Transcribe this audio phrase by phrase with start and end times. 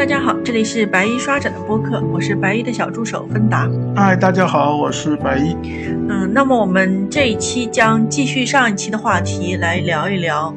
[0.00, 3.68] 大家好，这里是白衣刷展的播客，我是白衣的小助手芬达。
[3.94, 5.54] 嗨，大家好，我是白衣。
[6.08, 10.56] 嗯，那么我们这一期将继续上一期的话题，来聊一聊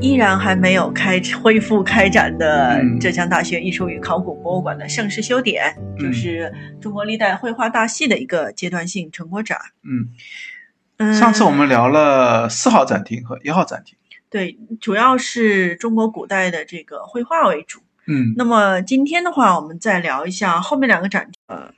[0.00, 9.58] 依然还没有开恢复开展的浙江大学艺术与考古博物馆的盛世修典，就是中国历代绘画大系的一个阶段性成果展。
[9.82, 13.98] 嗯，上次我们聊了四号展厅和一号展厅，
[14.30, 17.80] 对，主要是中国古代的这个绘画为主。
[18.08, 21.72] 嗯，那么今天的话，我们再聊一下后面两个展，呃，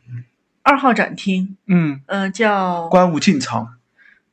[0.63, 3.77] 二号展厅，嗯，呃，叫观物进藏，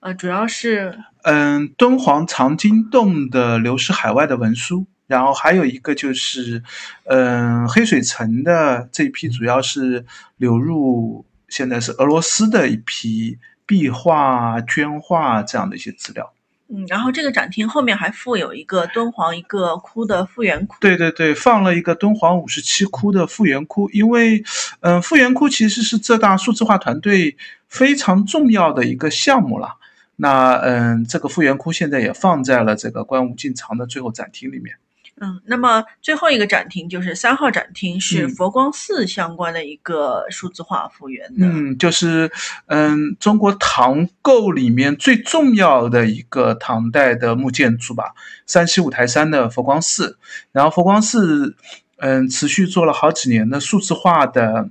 [0.02, 6.62] 呃，主要是嗯敦煌藏经洞的流失海外的文书，然后还有一个就是
[7.06, 16.34] 嗯黑水城的这一批，主要是流入现在是俄罗斯的一批壁画、绢画这样的一些资料。
[16.68, 20.78] 嗯，然后这个展厅后面还附有一个敦煌一个窟的复原窟。
[20.80, 24.44] 对对对，放了一个敦煌五十七窟的复原窟，因为，
[24.80, 29.76] 嗯，复原窟其实是浙大数字化团队非常重要的一个项目了。
[30.16, 34.76] 那，嗯，这个复原窟现在也放在了这个观物进藏的最后展厅里面。
[35.22, 41.48] 嗯，那么最后一个展厅就是三号展厅，是佛光寺相关的一个数字化复原的。
[41.48, 42.30] 嗯，就是
[42.66, 48.14] 嗯，中国唐构里面最重要的一个唐代的木建筑吧，
[48.46, 50.18] 山西五台山的佛光寺。
[50.52, 51.56] 然后佛光寺
[51.98, 54.70] 嗯，持续做了好几年的数字化的。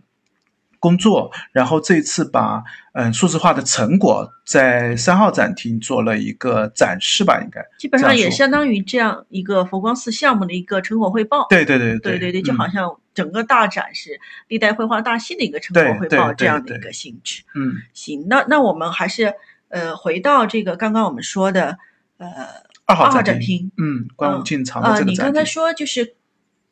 [0.85, 11.47] 工作，然后这次把嗯数字化的成果在三号展厅做了一个展示吧，应该基本上也相当于这样一个佛光寺项目的一个成果汇报。
[11.49, 17.43] 对对对对对对，就好像整个大展是历代绘画大系的一个成果汇报这样的一个性质。
[17.55, 19.33] 嗯，行，那那我们还是
[19.69, 21.79] 呃回到这个刚刚我们说的
[22.19, 22.29] 呃
[22.85, 25.15] 二号展厅，嗯，观物进藏的这个展厅。
[25.15, 26.17] 你刚才说就是。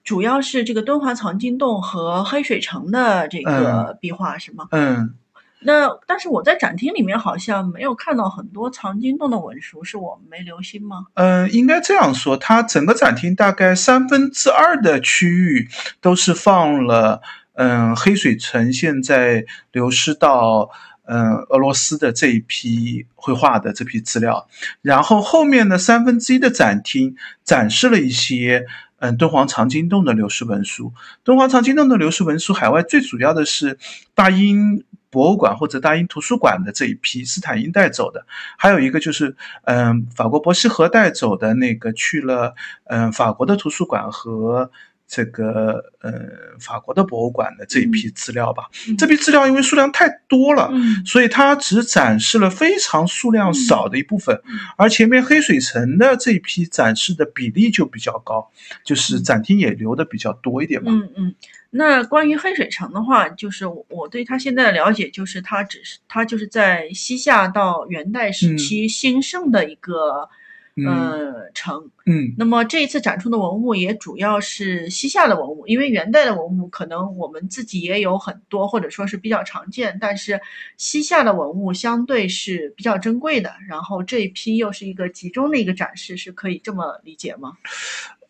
[0.04, 4.66] 主要是这个敦煌藏经洞和黑水城的这个壁画是吗？
[4.72, 5.14] 嗯，
[5.60, 11.06] 那但是我在展厅里面好像没有看到很多藏经洞的文书，是我没留心吗？
[11.14, 15.68] 嗯，应该这样说，它整个展厅大概三分之二的区域
[16.00, 17.22] 都是放了
[17.54, 20.68] 嗯黑水城现在流失到
[21.04, 24.48] 嗯俄罗斯的这一批绘画的这批资料，
[24.80, 27.14] 然后后面的三分之一的展厅
[27.44, 28.66] 展示了一些。
[29.02, 30.92] 嗯，敦煌藏经洞的流失文书，
[31.24, 33.76] 敦煌藏经洞的流失文书，海外最主要的是
[34.14, 38.24] 大英博物馆或者大英图书馆的这一批斯坦因带走的，
[38.56, 42.54] 还有一个就是，嗯，法国伯希和带走的那个去了，
[42.84, 44.70] 嗯，法国的图书馆和。
[45.14, 46.10] 这个呃，
[46.58, 48.62] 法国的博物馆的这一批资料吧，
[48.96, 50.72] 这批资料因为数量太多了，
[51.04, 54.40] 所以它只展示了非常数量少的一部分，
[54.78, 58.50] 而前面黑水城的这一批展示的比例就比较高，
[58.82, 60.90] 就是展厅也留的比较多一点嘛。
[60.90, 61.34] 嗯嗯，
[61.68, 70.30] 那关于黑水城的话，就是我对它现在的了解，就是它只是它就是在西夏到元代时期兴盛的一个。
[70.74, 80.40] 呃，城，嗯，那么这一次展出的文物也主要是西夏的文物，因为元代的文物可能我们自己也有很多，或者说是比较常见，但是
[80.78, 83.52] 西夏的文物相对是比较珍贵的。
[83.68, 87.52] 然后这一批又是一个集中的一个展示，是可以这么理解吗？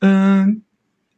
[0.00, 0.62] 嗯，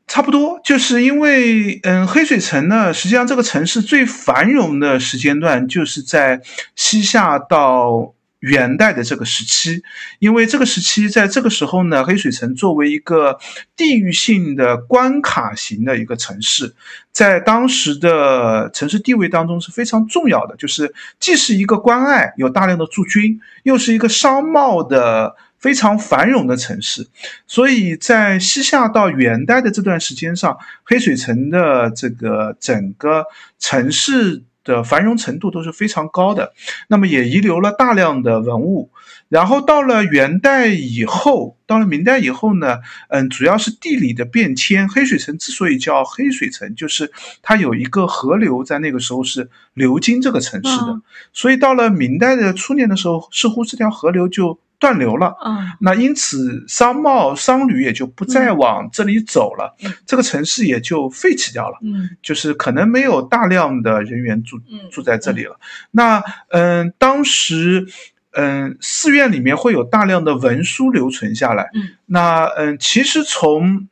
[0.06, 6.42] 差不多，就是因为嗯，黑水城呢，实际上这个城市最繁荣的时间段就是在
[6.76, 8.12] 西夏到。
[8.44, 9.82] 元代的这个时期，
[10.18, 13.38] 因为这个时期在这个时候呢，黑水城作为一个
[13.74, 16.74] 地域性的关卡型的一个城市，
[17.10, 27.08] 在当时的城市地位当中是非常重要的，就是既是一个关隘，有大量的驻军，又是一个商贸的非常繁荣的城市，
[27.46, 33.24] 所以在西夏到元代的这段时间上，黑水城的这个整个
[33.58, 34.42] 城市。
[34.64, 36.52] 的繁荣程度都是非常高的，
[36.88, 38.90] 那么也遗留了大量的文物。
[39.28, 42.78] 然后到了元代以后，到了明代以后呢，
[43.08, 44.88] 嗯，主要是地理的变迁。
[44.88, 47.10] 黑水城之所以叫黑水城，就是
[47.42, 51.00] 它有一个河流在那个时候是流经这个城市的，
[51.32, 54.58] 所以到了明代的初年的时候，似乎这条河流就。
[54.84, 64.60] 断流了，嗯，那因此商贸商旅也就不再往这里走了，这个城市也就废弃掉了，嗯，就是可能没有大量的人员住
[64.92, 65.58] 住在这里了。
[65.90, 67.86] 那嗯，当时
[68.32, 73.88] 嗯寺院里面会有大量的文书留存下来，嗯，那嗯其实从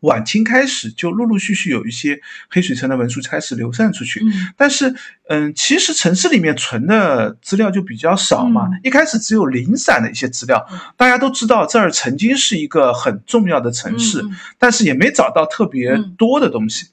[0.00, 4.22] 晚清开始就陆陆续续有一些黑水城的文书开始流散出去，
[4.56, 4.94] 但是，
[5.28, 8.68] 嗯，其实城市里面存的资料就比较少嘛。
[8.84, 10.64] 一开始只有零散的一些资料，
[10.96, 14.24] 大家都知道这儿曾经是一个很重要的城市，
[14.56, 16.86] 但是也没找到特别多的东西。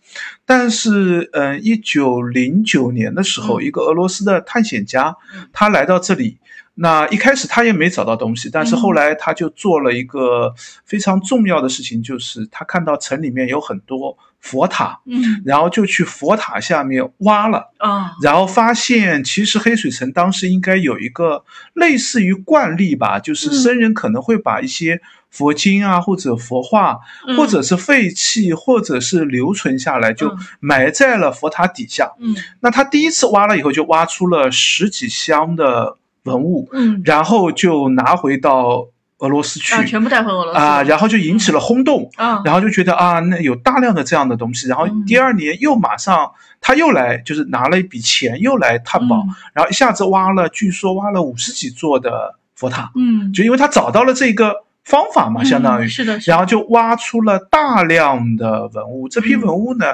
[0.44, 5.16] 但是，嗯，一九零九年的时候，一个俄罗斯的探险家，
[5.54, 6.38] 他来到这里。
[6.78, 25.00] 那一开始他也没找到东西，但是后来他就做了一个非常重要的事情，就是他看到城里面有很多佛塔，嗯，然后就去佛塔下面挖了啊，然后发现其实黑水城当时应该有一个类似于惯例吧，就是僧人可能会把一些
[25.30, 27.00] 佛经啊或者佛画，
[27.38, 30.30] 或者是废弃或者是留存下来，就
[30.60, 32.12] 埋在了佛塔底下。
[32.20, 35.96] 嗯，那他第一次挖了以后，就挖出了十几箱的。
[36.26, 38.88] 文物，嗯，然后就拿回到
[39.20, 40.60] 俄罗斯去，全部带回俄罗斯。
[40.60, 46.30] 啊，然后就引起了轰动，啊，然后就觉得啊，那有大量的这样的东西，然后第二年又马上
[46.60, 49.24] 他又来，就是拿了一笔钱又来探宝，
[49.54, 59.86] 然后一下子挖了，据说挖了五十几座的佛塔，嗯，就因为他找到了这个方法嘛，相当于是的，然后就挖出了大量的文物，这批文物呢，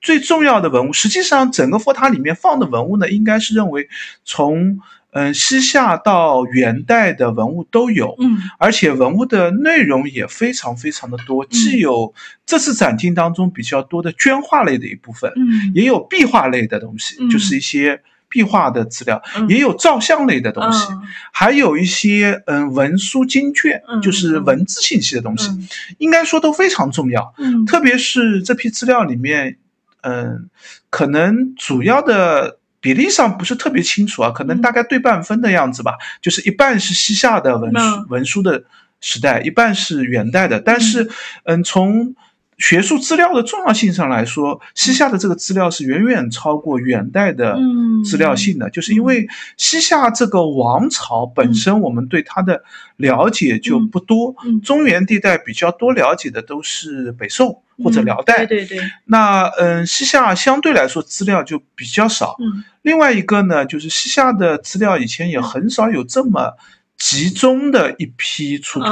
[0.00, 3.88] 最重要的文物，实际上整个佛塔里面放的文物呢，应该是认为
[4.24, 4.78] 从。
[5.12, 12.14] 嗯，西夏到元代的文物都有，嗯，而且文物的内容也非常非常的多，既有
[12.46, 20.86] 这次展厅当中比较多的绢画类的一部分，嗯，也有壁画类的东西，就是一些壁画的资料，也有照相类的东西，
[21.32, 25.50] 还有一些嗯文书经卷，就是文字信息的东西，
[25.98, 29.56] 应该说都非常重要，嗯，特别是这批资料里面，
[30.02, 30.48] 嗯，
[30.88, 32.59] 可能主要的。
[32.80, 38.64] 比例上不是特别清楚啊，可能大概对半分的样子吧，就是一半是西夏的文书文书的
[39.00, 40.60] 时代，一半是元代的。
[40.60, 41.08] 但是，
[41.44, 42.14] 嗯，从
[42.60, 47.58] 学术资料的重要性上来说，西夏的这个资料是远远超过元代的
[48.04, 49.26] 资料性的，就是因为
[49.56, 52.62] 西夏这个王朝本身，我们对它的
[52.96, 54.36] 了解就不多。
[54.62, 57.60] 中原地带比较多了解的都是北宋。
[57.82, 58.90] 或者辽代，对对对。
[59.06, 62.36] 那嗯，西夏相对来说资料就比较少。
[62.38, 62.62] 嗯。
[62.82, 66.52] 另外一个呢，就是西夏的资料以前也很少有这么
[67.00, 68.86] 集中的一批出土，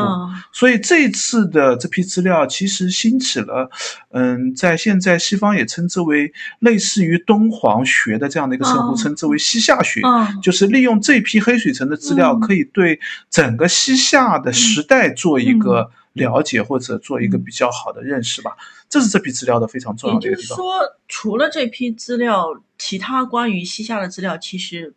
[0.50, 3.70] 所以这次的这批资料其实兴起了，
[4.10, 10.00] 嗯，在现在西方也称之为类似于敦煌学的这样的一个称呼，称之为西夏学，
[10.42, 12.98] 就是利用这批黑水城的资料，可以对
[13.30, 15.92] 整个西夏的时代做一个。
[16.14, 18.56] 了解或者做一个比较好的认识吧，
[18.88, 20.56] 这是这批资料的非常重要的一个地方。
[20.56, 24.92] 说，除了这批资料，其他关于西夏的资料其实，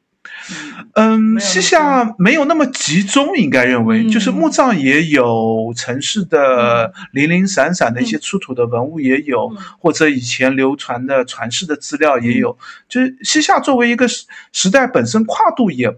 [0.94, 12.58] 嗯，西夏没有那么集中，应该认为，就是墓葬也有，城市的零零散散的一些出土的文物也有，或者以前流传的传世的资料也有。
[12.88, 15.96] 就是西夏作为一个时时代本身跨度也。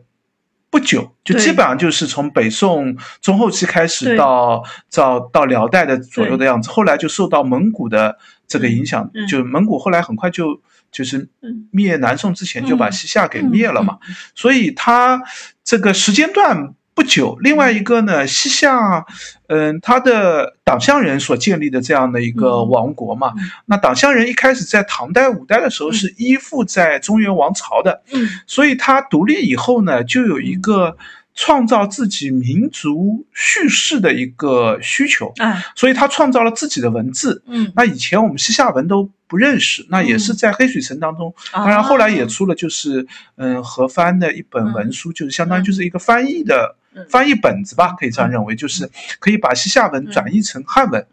[0.70, 8.18] 不久，就基本上就是从北宋中后期开始到到到辽代的左右的样子，后来就受到蒙古的
[8.48, 10.60] 这个影响，就蒙古后来很快就
[10.94, 11.28] 就是
[11.72, 13.98] 灭南宋之前就把西夏给灭了嘛，
[14.34, 15.22] 所以他
[15.66, 16.74] 这个时间段。
[16.96, 19.04] 不久，另外一个呢，西夏，
[19.48, 23.34] 嗯，他的党项人所建立的这样的一个王国嘛，
[23.66, 30.96] 那党项人一开始在唐代、五代的时候是依附在中原王朝的，嗯，所以他独立以后呢，就有一个
[31.36, 46.76] 创造自己民族叙事的一个需求，哎，所以他创造了自己的文字，嗯，那以前我们西夏文都不认识，那也是在黑水城当中，当然后来也出了就是嗯合翻的一本文书，就是相当于就是一个翻译的。
[47.10, 48.88] 翻译本子吧，可以这样认为，就是
[49.18, 51.04] 可以把西夏文转译成汉文。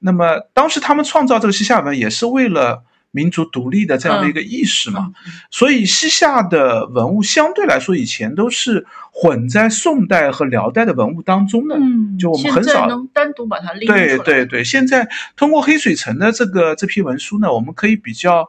[0.00, 2.82] 那么当时他们创造这个西夏文，也是为了
[3.18, 5.10] 民族独立的这样的一个意识嘛。
[5.50, 11.74] 所以西夏的文物相对来说，以前都是混在宋代和辽代的文物当中的。
[11.76, 14.06] 嗯，就我们很少能单独把它拎出来。
[14.06, 18.48] 对对对，现在通过黑水城的这个这批文书呢，我们可以比较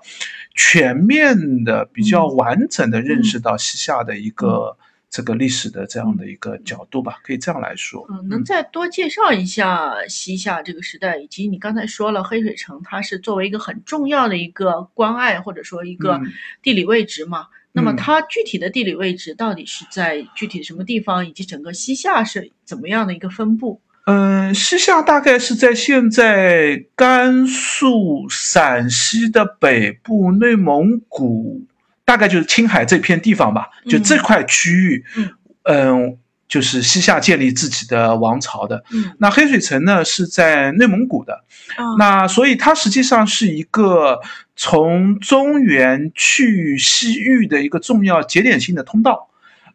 [0.55, 4.77] 全面的、比较完整的认识到西夏的一个。
[5.09, 8.05] 这个历史的这样的一个角度吧，可以这样来说。
[8.09, 16.21] 嗯，能再多介绍一下西夏这个时代，以及你刚才说了黑水城，它是作为一个很重要的一个关隘或者说一个
[16.61, 17.47] 地理位置嘛？
[17.71, 23.81] 那么它具体的地理位置到底是在具体什么地方，以及整个西夏是怎么样的一个分布？
[24.05, 31.63] 嗯，西夏大概是在现在甘肃、陕西的北部，内蒙古。
[32.09, 35.05] 大概就是青海这片地方吧，就这块区域，
[35.65, 38.83] 嗯，就是西夏建立自己的王朝的。
[38.91, 41.33] 嗯，那黑水城呢是在内蒙古的，
[41.77, 44.19] 啊那所以它实际上是一个
[44.55, 49.29] 从中原去西域的一个重要节点性的通道。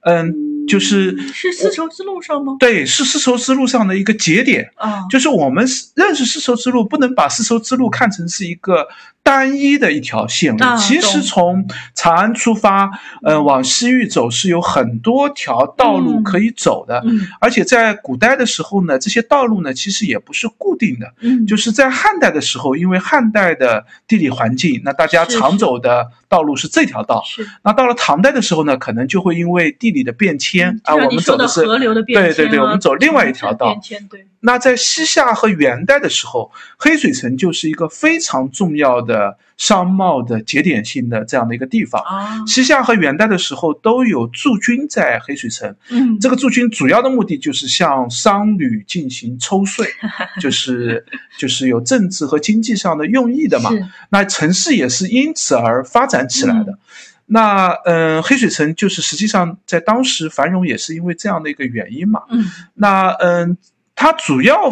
[0.07, 2.57] 嗯，就是是丝绸之路上吗？
[2.59, 4.71] 对，是丝绸之路上的一个节点。
[4.75, 8.89] 啊，就是我们是认识丝绸之路，不能把丝绸之路看成是一个
[9.25, 10.65] 单一的一条线路。
[10.65, 12.91] 啊其实从长安出发，
[13.23, 17.03] 呃，往西域走是有很多条道路嗯可以走的。
[17.07, 21.13] 嗯而且在古代的时候呢，这些道路呢其实也不是固定的。
[21.21, 27.23] 嗯，就是在汉代的时候，因为汉代的地理环境，那大家常走的道路是这条道。
[27.25, 33.81] 是那到了唐代的时候呢，可能就会因为地理的变迁啊，我们走的是河流的变迁对对对，啊我们走另外一条道变。
[33.81, 39.14] 迁对，那在西夏和元代的时候，黑水城就是一个非常重要的
[39.57, 42.03] 商贸的节点性的这样的一个地方。
[42.03, 49.87] 啊，西夏和元代的时候都有驻军在黑水城，嗯，这个驻军主要的目的就是向商旅进行抽税，
[50.41, 51.05] 就是
[51.39, 53.71] 就是有政治和经济上的用意的嘛。
[54.11, 56.79] 那城市也是因此而发展起来的。
[57.27, 62.23] 那嗯、呃黑水城就是实际上在当时繁荣也是因为这样的一个原因嘛。
[62.31, 62.45] 嗯
[62.75, 63.57] 那嗯，
[63.95, 64.71] 它主要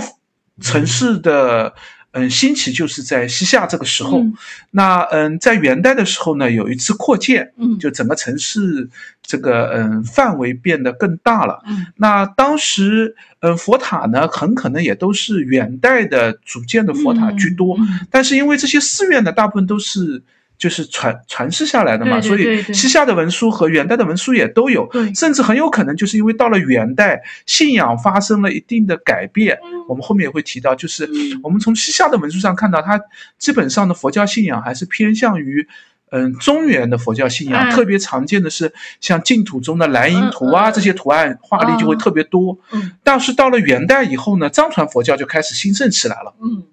[0.60, 1.74] 城市的
[2.12, 4.20] 嗯兴起就是在西夏这个时候。
[4.20, 4.34] 嗯
[4.70, 8.88] 那嗯，在元代的时候呢，有一次扩建，嗯就整个城市
[9.20, 11.62] 这个嗯范围变得更大了。
[11.66, 17.76] 嗯那当时嗯佛塔呢，很可能也都是元代的组建的佛塔居多，
[18.10, 20.22] 但是因为这些寺院呢，大部分都是。
[20.58, 29.58] 就是传传世下来的嘛，对对对对所以西夏的文书和元代的文书也都有，甚至很有可能就是因为到了元代，信仰发生了一定的改变。
[29.62, 33.00] 嗯我们后面也会提到，就是嗯我们从西夏的文书上看到，它
[33.38, 35.68] 基本上的佛教信仰还是偏向于。
[36.14, 42.58] 嗯，中原的佛教信仰、嗯特别常见的是像净土中的蓝银图啊，嗯嗯这些图案画例就会特别多。
[42.70, 46.34] 嗯但是到了元代以后呢，藏传佛教就开始兴盛起来了。
[46.42, 46.64] 嗯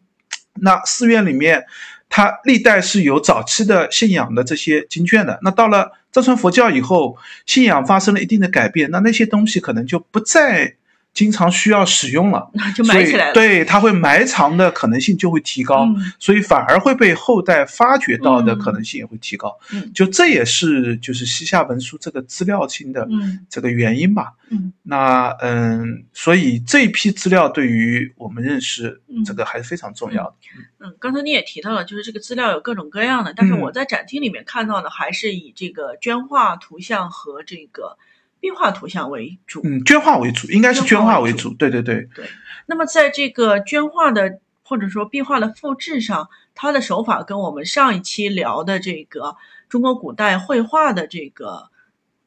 [0.55, 1.63] 那寺院里面，
[2.09, 5.39] 它历代是有早期的信仰的这些经卷的。
[5.43, 10.75] 那到了藏传佛教以后，信仰发生了一定的改变，那那些东西可能就不再
[11.13, 16.13] 经常需要使用了， 就埋起来对，它会埋藏的可能性就会提高，嗯。
[16.17, 19.57] 所以反而会被后代发掘到的可能性也会提高。
[19.73, 19.91] 嗯。
[19.93, 23.45] 就这也是就是西夏文书这个资料性的嗯。
[23.49, 24.33] 这个原因吧。
[24.49, 24.71] 嗯。
[24.83, 29.25] 那嗯，所以这一批资料对于我们认识嗯。
[29.25, 30.33] 这个还是非常重要的。
[30.79, 33.59] 嗯，刚才你也提到了，就是这个资料有各种各样的，但是嗯。
[33.59, 37.97] 我在展厅里面看到的还是以这个绢画图像和这个
[38.39, 39.61] 壁画图像为主。
[39.63, 41.53] 嗯，绢画为主，应该是绢绢画为主。
[41.53, 42.25] 对对对对，
[42.67, 49.35] 那么在这个绢画的或者说壁画的复制上，它的手法跟我们上一期聊的这个
[49.67, 51.69] 中国古代绘画的这个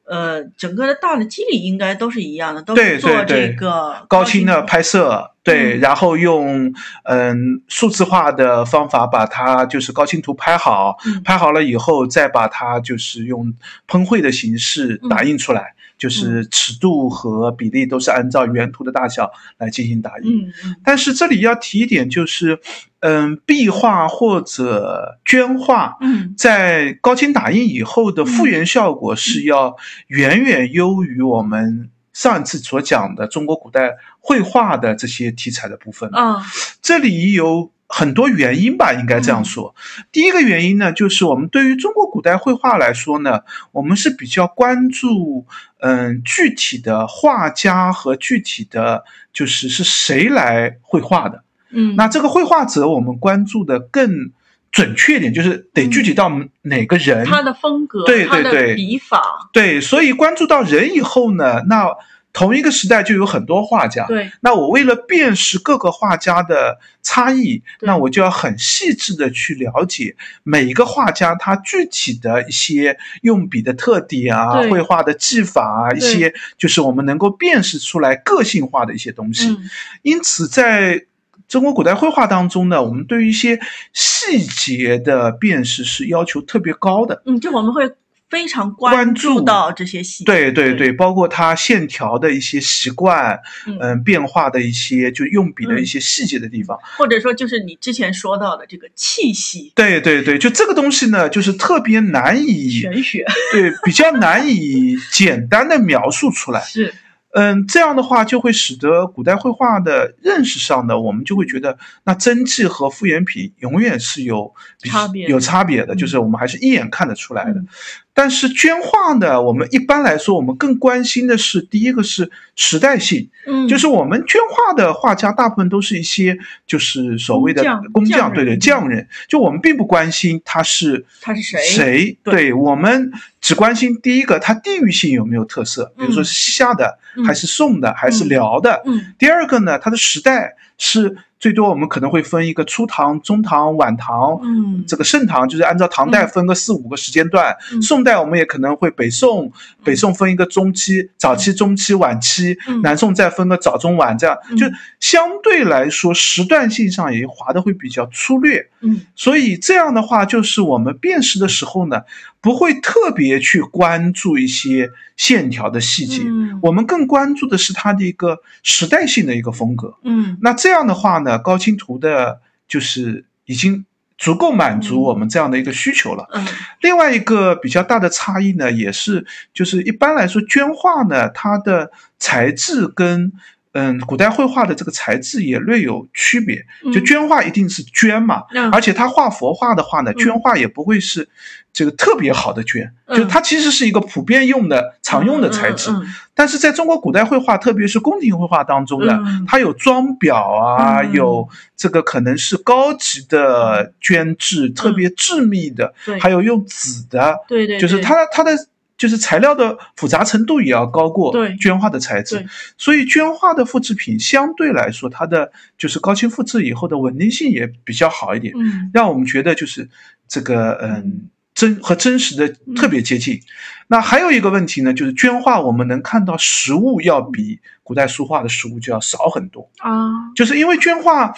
[0.05, 6.73] 呃整个的大的机理应该都是一样的，都对是做这个高清的拍摄，对，嗯然后用
[7.05, 13.53] 嗯数字化的方法把它就是高清图拍好，嗯拍好了以后再把它就是用
[13.87, 20.45] 喷绘的形式打印出来，就是尺度和比例都是按照原图的大小来进行打印。
[20.45, 20.75] 嗯嗯。
[20.83, 22.59] 但是这里要提一点，就是，
[22.99, 26.33] 嗯，壁画或者绢画，嗯。
[26.37, 29.75] 在高清打印以后的复原效果是要
[30.07, 36.09] 远远优于我们上一次所讲的中国古代绘画的这些题材的部分。
[36.13, 36.43] 啊
[36.81, 39.75] 这里有很多原因吧，应该这样说。
[40.11, 45.45] 第一个原因呢，就是我们对于中国古代绘画来说呢，我们是比较关注，
[45.79, 51.43] 嗯，具体的画家和具体的就是是谁来绘画的。
[51.69, 54.31] 嗯，那这个绘画者，我们关注的更
[54.71, 56.31] 准确一点，就是得具体到
[56.63, 57.23] 哪个人。
[57.27, 59.21] 他的风格，对对对笔法，
[59.53, 61.85] 对，所以关注到人以后呢，那
[62.33, 64.05] 同一个时代就有很多画家。
[64.07, 79.47] 对，那我为了辨识各个画家的差异，那我就要很细致的去了解每一个画家他具体的一些用笔的特点啊，绘画的技法啊，一些就是我们能够辨识出来个性化的一些东西。
[79.49, 79.69] 嗯
[80.01, 81.05] 因此，在
[81.47, 83.59] 中国古代绘画当中呢，我们对于一些
[83.93, 87.21] 细节的辨识是要求特别高的。
[87.25, 87.89] 嗯，就我们会
[88.33, 96.75] 非常关注注到这些细节，对对对对，包括它线条的一些习惯，嗯嗯，变化的一些，就用笔的一些细节的地方。
[96.97, 106.59] 或者说就是你之前说到的这个气息、对对对，就这个东西呢，就是特别难以玄学，对比较难以简单的描述出来。
[106.65, 106.91] 是
[107.35, 117.53] 嗯，这样的话就会使得古代绘画的认识上呢，我们就会觉得那真迹和复原品永远是有差别有差别的，嗯就是我们还是一眼看得出来的。
[117.53, 117.67] 嗯
[118.15, 129.07] 但是绢画呢，我们一般来说，我们更关心的是第一个是时代性，嗯，就是我们绢画的画家大部分都是一些就是所谓的工匠，对对，匠人。
[129.27, 131.59] 就我们并不关心他是他是谁？
[131.63, 132.53] 谁，对。
[132.53, 138.83] 我们只关心第一个他地域性有没有特色，比如说是西夏的，还是宋的，还是辽的。
[138.85, 141.15] 嗯，第二个呢，它的时代是。
[141.39, 147.53] 最多我们可能会分一个初唐、中唐、晚唐，嗯，这个盛唐就是按照唐代分个四五个时间段。
[147.81, 149.51] 宋代我们也可能会北宋，
[149.83, 154.65] 北宋分一个中期、早期、中期、晚期，南宋再分个早、中、晚，这样就
[155.01, 158.69] 相对来说时段性上也划的会比较粗略。
[158.79, 162.03] 嗯，所以这样的话，就是我们辨识的时候呢，
[162.43, 166.21] 不会特别去关注一些线条的细节，
[166.61, 169.95] 我们更关注的是它的一个时代性的一个风格。
[170.03, 171.39] 嗯，那这样的话呢？
[171.39, 173.85] 高清图的，就是已经
[174.17, 176.27] 足够满足我们这样的一个需求了。
[176.33, 176.45] 嗯，
[176.81, 183.31] 另外一个比较大的差异呢，也是就是一般来说，绢画呢，它的材质跟。
[183.73, 186.63] 嗯，古代绘画的这个材质也略有区别。
[186.93, 191.27] 就绢画一定是绢嘛，而且他画佛画的话呢，绢画也不会是
[191.71, 195.89] 这个特别好的绢，就它其实是一个普遍用的、常用的材质。
[196.35, 208.51] 但是在中国古代绘画，特别是宫廷绘画当中呢，它有装裱啊，有这个可能是高级的绢质，特别致密的，还有用纸的，对对，就是它它的。
[208.95, 212.45] 就是材料的复杂程度也要高过绢画的材质，
[212.77, 219.89] 所以绢画的复制品相对来说，它的就是高清复制以后的稳定性也比较好一点，嗯，让我们觉得就是
[220.27, 223.41] 这个嗯真和真实的特别接近。
[223.87, 231.33] 那还有一个问题呢，就是绢画我们能看到实物要比古代书画的实物就要少很多啊，就是因为绢画，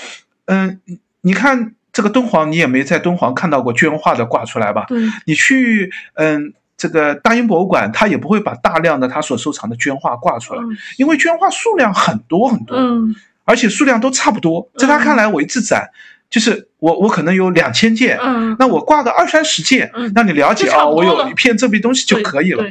[0.45, 0.81] 嗯，
[1.21, 4.85] 你看这个敦煌，你也没在敦煌看到过绢画的挂出来吧？
[4.89, 6.53] 对，你去嗯。
[6.85, 10.61] 这个大英博物馆，他也不会把大量的他所收藏的绢画挂出来，
[10.97, 14.69] 因为绢画数量很多很多，嗯，而且数量都差不多。
[14.77, 15.89] 在他看来，我一次展
[16.29, 22.63] 就是我我可能有两千件，嗯，那我挂个二三十件，让你了解啊，我有一片这批东西就可以了。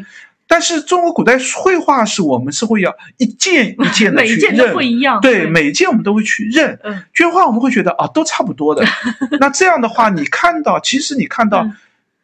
[0.47, 4.73] 但是中国古代绘画是我们是会要一件一件的去 认，
[5.21, 6.79] 对，每一件我们都会去认。
[7.13, 8.85] 绢画我们会觉得啊，都差不多的。
[9.41, 11.67] 那这样的话，你看到，其实你看到。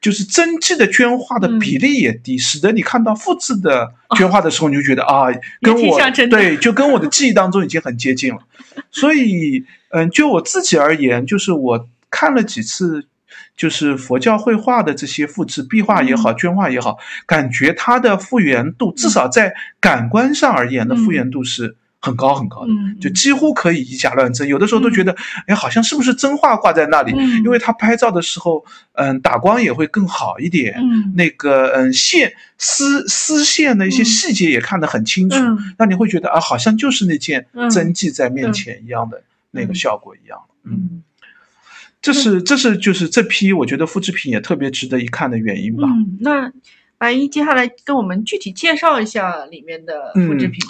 [0.00, 5.26] 就是真迹的绢画的比例也低，使得你看到复制的绢画的时候，你就觉得啊，
[5.60, 5.98] 跟我
[6.30, 8.38] 对，就跟我的记忆当中已经很接近了。
[8.90, 13.04] 所以，嗯，就我自己而言，就是我看了几次，
[13.56, 21.76] 就是佛教绘画的这些复制壁画也好，绢画也好，感觉它的复原度，至少在感官上而言的复原度是。
[22.02, 24.48] 很高很高的，就几乎可以以假乱真。
[24.48, 25.14] 有的时候都觉得，
[25.46, 27.12] 哎，好像是不是真画挂在那里？
[27.44, 30.74] 因为他拍照的时候，嗯，打光也会更好一点。
[30.78, 35.36] 嗯，那个，嗯，线丝丝线的一些细节也看得很清楚，
[35.76, 40.38] 那你会觉得啊，好像就是那件真迹在面前一样的那个效果一样。
[40.64, 41.02] 嗯，
[42.00, 45.86] 这是这是就是这批我觉得复制品也特别值得一看的原因吧。
[45.86, 46.50] 嗯，那。
[47.00, 50.62] 白一，接下来跟我们具体介绍一下里面的复制品。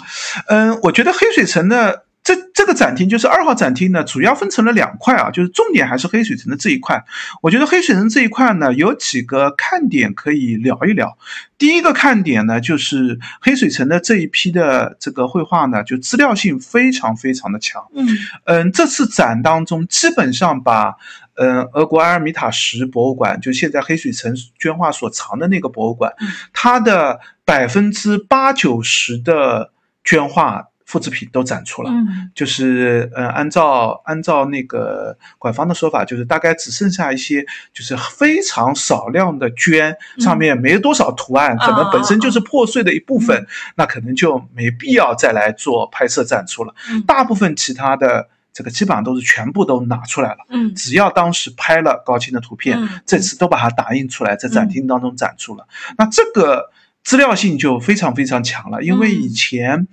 [0.47, 7.03] 嗯，我觉得黑水城的这这个展厅就是二号展厅呢，主要分成了两块啊，就是重点还是黑水城的这一块。
[7.41, 11.17] 我觉得黑水城这一块呢，有几个看点可以聊一聊。
[11.57, 17.85] 第一个看点呢，就是黑水城的这一批的这个绘画呢，就资料性非常非常的强。
[17.93, 18.07] 嗯
[18.45, 20.95] 嗯，这次展当中基本上把。
[21.35, 26.13] 嗯，俄国埃尔米塔什博物馆就现在黑水城绢画所藏的那个博物馆，
[26.53, 29.71] 它的百分之八九十的
[30.03, 31.89] 绢画复制品都展出了。
[31.89, 46.75] 嗯，就是嗯，按照按照那个馆方的说法，就是大概只剩下一些，就是非常少量的绢，上面没多少图案，可能本身就是破碎的一部分，那可能就没必要再来做拍摄展出了。
[47.07, 48.27] 大部分其他的。
[48.53, 55.67] 这个基本上都是全部都拿出来了，嗯，只要当时拍了高清的图片，这次都把它打印出来，在展厅当中展出了。
[55.97, 56.69] 那这个
[57.03, 59.87] 资料性就非常非常强了，因为以前，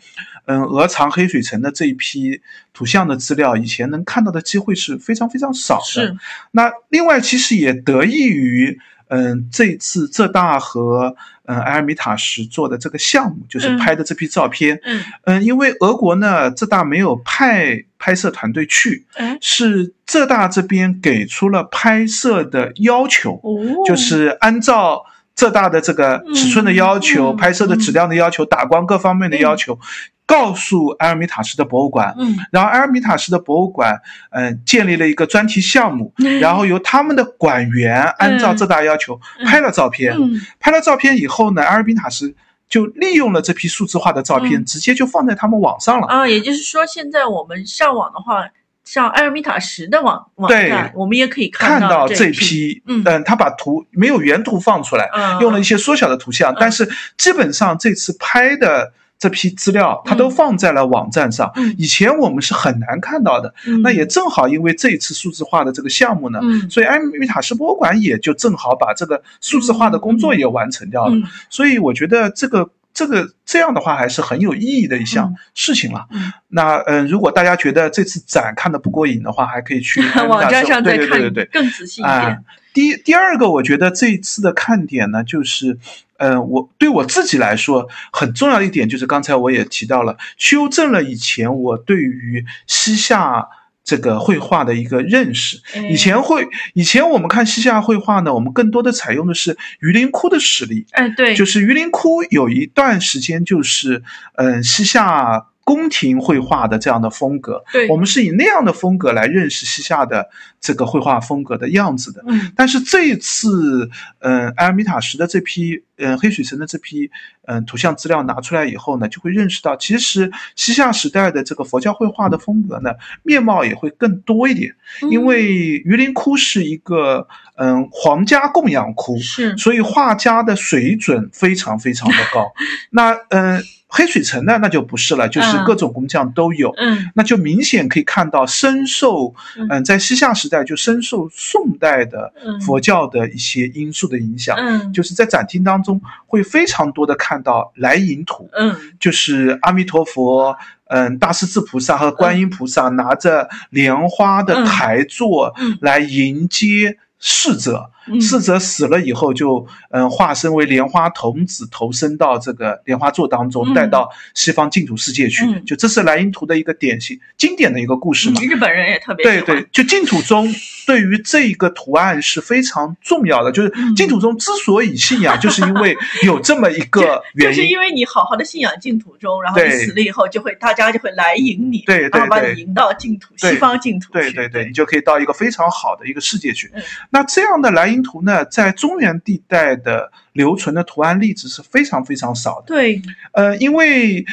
[0.46, 2.40] 嗯，鹅藏黑水城的这一批
[2.72, 5.84] 图像的资料，以前能看到的机会是非常非常少的。
[5.84, 6.16] 是。
[6.50, 8.78] 那另外，其实也得益于。
[9.08, 14.78] 嗯，这次浙大和嗯埃尔米塔什做的这个项目，就是拍的这批照片。
[14.84, 15.02] 嗯。
[15.24, 19.06] 嗯，因为俄国呢，浙大没有派拍摄团队去，
[19.40, 23.40] 是浙大这边给出了拍摄的要求，
[23.86, 25.02] 就是按照
[25.38, 29.78] 浙大的这个尺寸的要求、拍摄的质量的要求、打光各方面的要求，
[30.26, 34.00] 告诉埃尔米塔什的博物馆，嗯，然后埃尔米塔什的博物馆，
[34.32, 40.16] 嗯，建立了一个专题项目，然后由他们的馆员按照浙大要求拍了照片，
[40.58, 42.34] 拍了照片以后呢，埃尔米塔什
[42.68, 46.08] 就利用了这批数字化的照片，直接就放在他们网上了。
[46.08, 48.48] 啊，也就是说，现在我们上网的话。
[48.88, 52.82] 像埃尔米塔什的网网站，我们也可以看到这批。
[52.86, 55.06] 嗯，他把图没有原图放出来，
[55.42, 61.52] 用了一些缩小的图像，但是基本上这次拍的这批资料，它都放在了网站上。
[61.76, 63.52] 以前我们是很难看到的。
[63.82, 71.14] 那也正好因为这一次数字化的这个项目呢，所以埃尔米塔什博物馆也就正好把这个数字化的工作也完成掉了。
[71.50, 72.70] 所以我觉得这个。
[72.98, 76.08] 这个这样的话还是很有意义的一项事情了。
[76.48, 82.44] 那嗯，如果大家觉得这次展看的不过瘾的话，还可以去 网站上再看更仔细一点。
[82.74, 85.78] 第第二个，我觉得这一次的看点呢，就是
[86.16, 93.46] 嗯，我对我自己来说很重要的一点，就是刚才我也提到了，修正了以前我对于西夏。
[93.88, 95.58] 这个绘画的一个认识，
[95.90, 104.02] 以前会，以前我们看西夏绘画呢，我们更多的采用的是榆林窟的实例，哎，对，就是榆林窟有一段时间就是，
[104.36, 105.46] 嗯，西夏。
[105.68, 110.26] 宫廷绘画的这样的风格，对，我们是以那样的风格来认识西夏的
[110.58, 112.24] 这个绘画风格的样子的。
[112.26, 117.10] 嗯，但是这一次，嗯，埃尔米塔什的这批，嗯，黑水城的这批，
[117.44, 124.74] 嗯，图像资料拿出来以后呢，就会认识到，其实西夏时代的这个佛教绘画的风格呢，面貌也会更多一点。
[125.10, 132.50] 因为榆林窟是一个，嗯，皇家供养窟，是，所以画家的水准非常非常的高。
[132.88, 133.62] 那，嗯。
[133.88, 139.34] 黑水城呢，那就不是了，就是各种工匠都有，嗯，那就明显可以看到深受，
[139.70, 142.32] 嗯，在西夏时代就深受宋代的
[142.64, 150.56] 佛教的一些因素的影响，嗯，就是在展厅当中会非常多的看到来迎图，嗯，就是阿弥陀佛，
[150.88, 156.98] 嗯，大势至菩萨和观音菩萨拿着莲花的台座来迎接。
[157.20, 157.90] 逝者，
[158.20, 165.44] 逝者死了以后，就嗯化身为莲花童子，投身到这个莲花座当中，带到西方净土世界去。
[165.66, 168.40] 就这是莱茵图的一个典型、经典的一个故事嘛。
[168.42, 170.52] 日本人也特别对对，就净土宗
[170.86, 173.52] 对于这个图案是非常重要的。
[173.52, 177.56] 就是净土宗之所以信仰，就是因为有这么一个 原因。
[177.56, 184.12] 就是因为你好好的信仰净土宗，然后你死了以后，就会大家就会来迎你，对然后把你迎到净土、西方净土去。
[184.12, 186.70] 对对对，你就可以到一个非常好的一个世界去。
[187.10, 192.66] 那这样的莱茵图呢，在中原地带的留存的图案例子是非常非常少的。
[192.66, 194.24] 对，呃，因为，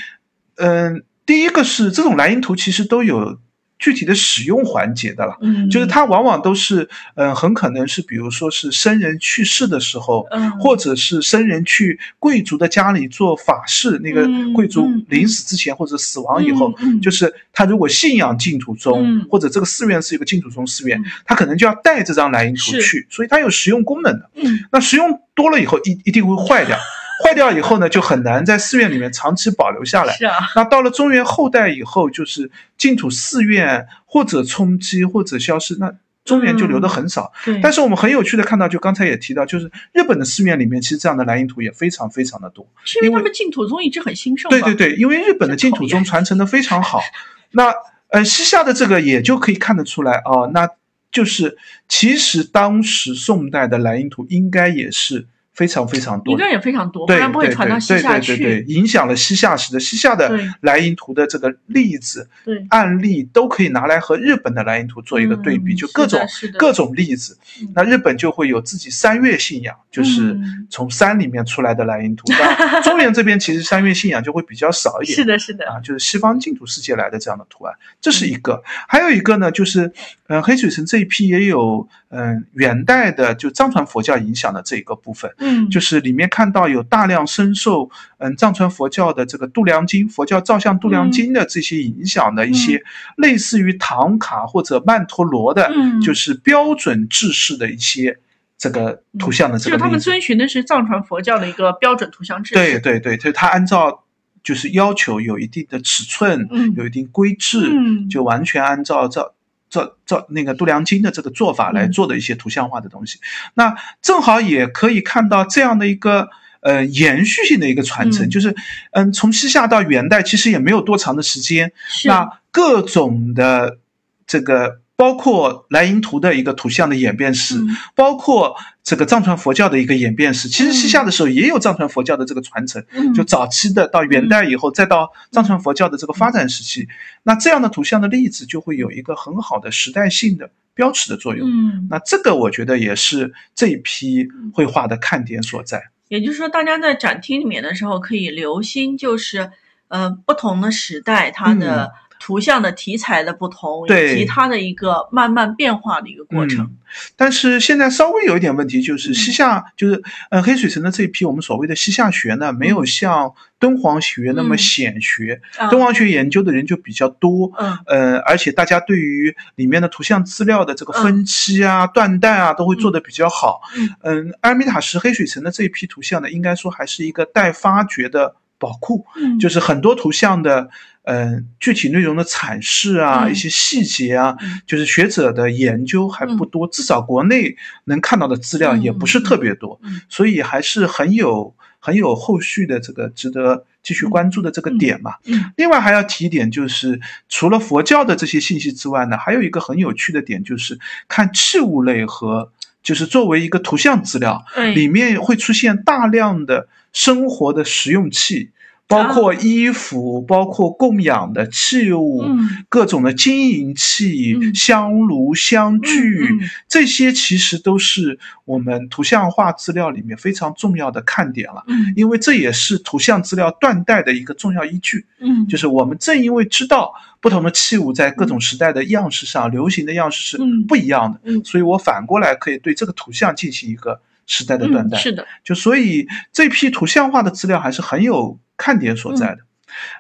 [0.56, 3.40] 嗯，第一个是这种莱茵图其实都有。
[3.86, 26.76] 具体的使用环节的了，嗯，就是它往往都是，嗯，很可能是，比如说是僧人去世的时候，嗯，或者是僧人去贵族的家里做法事，那个贵族临死之前或者死亡以后，就是他如果信仰净土宗，或者这个寺院是一个净土宗寺院，他可能就要带这张莱茵图去，所以它有实用功能的，嗯，那实用多了以后一一定会坏掉。
[27.24, 30.14] 坏掉以后呢，就很难在寺院里面长期保留下来。
[30.16, 30.36] 是啊。
[30.56, 35.94] 那到了中原后代以后，就是净土寺院或者冲击或者消失，那
[36.26, 37.32] 中原就留的很少。
[37.46, 37.60] 对。
[37.62, 42.68] 但是我们很有趣的看到，就刚才也提到，就是日本的寺院里面，其实这样的蓝印图也非常非常的多。
[42.84, 44.50] 是因为他们净土宗一直很兴盛。
[44.50, 47.00] 对对对，因为日本的净土宗传承的非常好。
[47.52, 47.74] 那
[48.10, 50.70] 呃，西夏的这个也就可以看得出来啊，那
[51.12, 55.28] 就是其实当时宋代的蓝印图应该也是。
[55.56, 58.36] 非常非常多，应该也非常多，不然不会传到西夏去。
[58.36, 62.30] 对对对，影响了西夏史的西夏的莱茵图的这个例子、
[62.70, 66.20] 案例都可以拿来和日本的莱茵图做一个对比，就各种
[66.58, 67.38] 各种例子。
[67.74, 70.38] 那日本就会有自己山岳信仰，就是
[70.70, 72.26] 从山里面出来的莱茵图。
[72.84, 75.16] 中原这边其实山岳信仰就会比较少一点。
[75.16, 78.62] 是的，是的啊，就是西方净土世界来的这样的图案，这是一个。
[78.88, 79.92] 还有一个呢，就是
[80.28, 85.30] 嗯，黑水城这一批也有嗯元代的就藏传佛教影响的这一个部分。
[85.40, 92.82] 嗯，就是里面看到有大量深受嗯藏传佛教的这个度量经佛教造像度量经的这些影响的一些
[93.18, 95.70] 类似于唐卡或者曼陀罗的，
[96.02, 98.18] 就是标准制式的一些
[98.58, 99.78] 这个图像的这个。
[99.78, 102.56] 就他们遵循的是藏传佛教的一个标准图像制式。
[102.56, 104.06] 对对对，就他按照
[104.42, 106.48] 就是要求有一定的尺寸，
[106.78, 107.70] 有一定规制，
[108.10, 109.35] 就完全按照照。
[109.70, 113.20] 照照那个度量经的这个做法来做的一些图像化的东西，
[113.56, 116.30] 那正好也可以看到这样的一个
[116.62, 118.56] 呃延续性的一个传承，就是
[118.92, 121.72] 嗯从西夏到元代其实也没有多长的时间，
[122.06, 123.80] 那各种的
[124.26, 127.56] 这个包括莱茵图的一个图像的演变史，
[127.96, 130.48] 包括这个藏传佛教的一个演变史。
[130.48, 136.88] 其实西夏的时候也有藏传佛教的这个传承，就早期的到元代以后，再到藏传佛教的这个发展时期，
[137.24, 141.50] 那这样的图像的例子就会有一个很好的时代性的标尺的作用。
[141.50, 145.82] 嗯，那这个我觉得也是这一批绘画的看点所在。
[146.08, 149.50] 也就是说，大家在展厅里面的时候可以留心，就是
[149.88, 151.92] 呃不同的时代它的。
[152.20, 156.76] 图像的题材的不同，以及它的一个慢慢变化的一个过程。
[157.16, 165.42] 但是现在稍微有一点问题，就是西夏，就是呃黑水城的这一批我们所谓的西夏学呢，没有像敦煌学那么显学。
[165.70, 173.60] 敦煌学研究的人就比较多，嗯，呃，而且大家对于里面的图像资料的这个分期啊、断代啊，都会做得比较好。
[174.04, 179.06] 嗯，阿尔米塔什黑水城的这一批图像呢，应该说还是一个待发掘的宝库，
[179.38, 180.70] 就是很多图像的。
[181.06, 195.14] 嗯，具体内容的阐释啊，一些细节啊，就是学者的研究还不多，至少国内能看到的资料也不是特别多，所以还是很有很有后续的这个值得继续关注的这个点嘛。
[195.56, 208.50] 另外还要提一点，就是除了佛教的这些信息之外呢，还有一个很有趣的点，就是看器物类和就是作为一个图像资料，里面会出现大量的生活的实用器。
[208.88, 212.24] 包括衣服，包括供养的器物，
[212.70, 221.64] 各种的金银器、香炉、香具，这些其实都是我们图像化资料里面非常重要的看点了。
[221.68, 225.06] 嗯，因为这也是图像资料断代的一个重要依据。
[225.20, 234.98] 嗯，就是我们正因为知道不同的器物在各种时代的样式上、流行的样式是不一样的，嗯，所以我反过来可以对这个图像进行一个时代的断代。
[234.98, 238.40] 是的，就所以这批图像化的资料还是很有。
[238.58, 239.40] 看点所在的。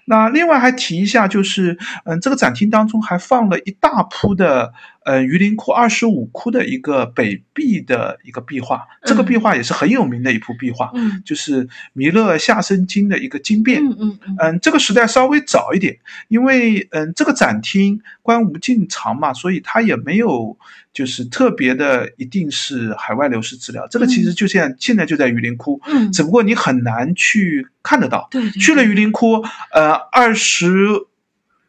[0.05, 4.71] 那另外还提一下，就是嗯，这个展厅当中还放了一大铺的
[5.05, 20.57] 呃榆林窟二十五窟的一个北壁的一个壁画，这个壁画也是很有名的一幅壁画，嗯，就是弥勒下生经的一个经变，嗯嗯嗯，这个时代稍微早一点，因为嗯这个展厅观无尽藏嘛，所以它也没有
[20.91, 29.43] 就是特别的一定是海外流失资料，这个其实就像现在就在榆林窟，嗯，只不过你很难去看得到，对，去了榆林窟。
[29.71, 30.87] 呃，二十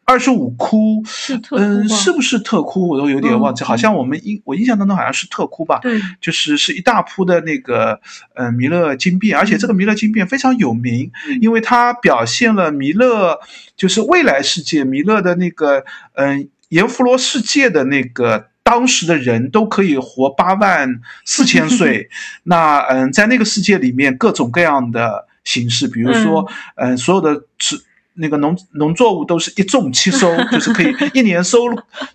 [0.09, 1.03] 二十五窟，
[1.51, 2.87] 嗯，是不是特窟？
[2.87, 5.79] 我都有点忘记，好像我们印我印象当中好像是特窟吧？
[5.79, 7.99] 对，就是是一大铺的那个，
[8.33, 13.37] 呃，弥勒金变，而且这个弥勒金变非常有名，因为它表现了弥勒
[13.75, 22.09] 就是未来世界弥勒的那个，嗯，阎浮罗世界的那个当时的人都可以活八万四千岁，
[22.43, 25.27] 那嗯，在那个世界里面各种各样的。
[25.47, 27.77] 形式，比如说，嗯，所有的吃
[28.19, 31.65] 那个农农作物都是一种七收，就是可以 一年收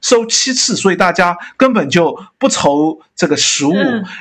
[0.01, 3.73] 收七次，所以大家根本就不愁这个食物。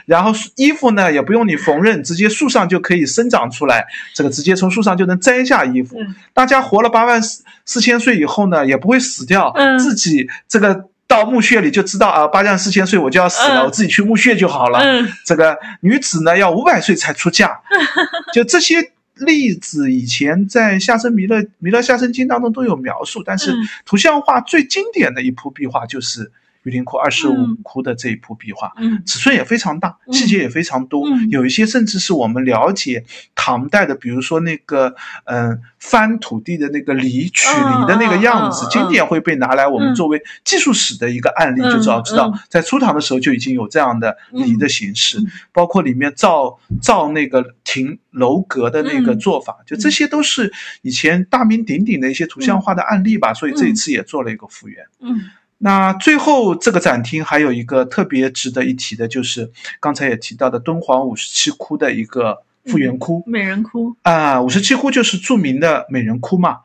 [0.06, 5.98] 然后衣服呢，也不用你缝纫，直接树上就可以生长出来，这个直接从树上就能摘下衣服。
[6.34, 14.80] 大家活了八万四四千岁以后呢，也不会死掉，自己这个到墓穴里就知道啊，八万四千岁我就要死了，我自己去墓穴就好了。
[15.26, 17.60] 这个女子呢，要五百岁才出嫁，
[18.34, 18.92] 就这些。
[19.26, 23.54] 例子以前在《下生弥勒弥勒下生经》当中都有描述，但是
[23.86, 26.32] 图像化最经典的一幅壁画就是。
[26.64, 34.96] 榆林窟二十五窟的这一幅壁画，嗯，尺寸也非常大，细节也非常多，有一些甚至是我们了解唐代的，比如说那个，
[35.26, 45.18] 嗯，翻土地的那个犁取犁的那个样子，经典会被拿来我们作为技术史的一个案例，就知道知道，在初唐的时候就已经有这样的犁的形式，
[45.52, 55.22] 包括里面造造那个亭楼阁的那个做法，就这些都是以前大名鼎鼎的一些图像化的案例吧，所以这一次也做了一个复原，嗯。
[55.64, 66.62] 那最后这个展厅还有一个特别值得一提的，就是刚才也提到的敦煌五十七窟的一个复原窟，美人窟啊，五十七窟就是著名的美人窟嘛。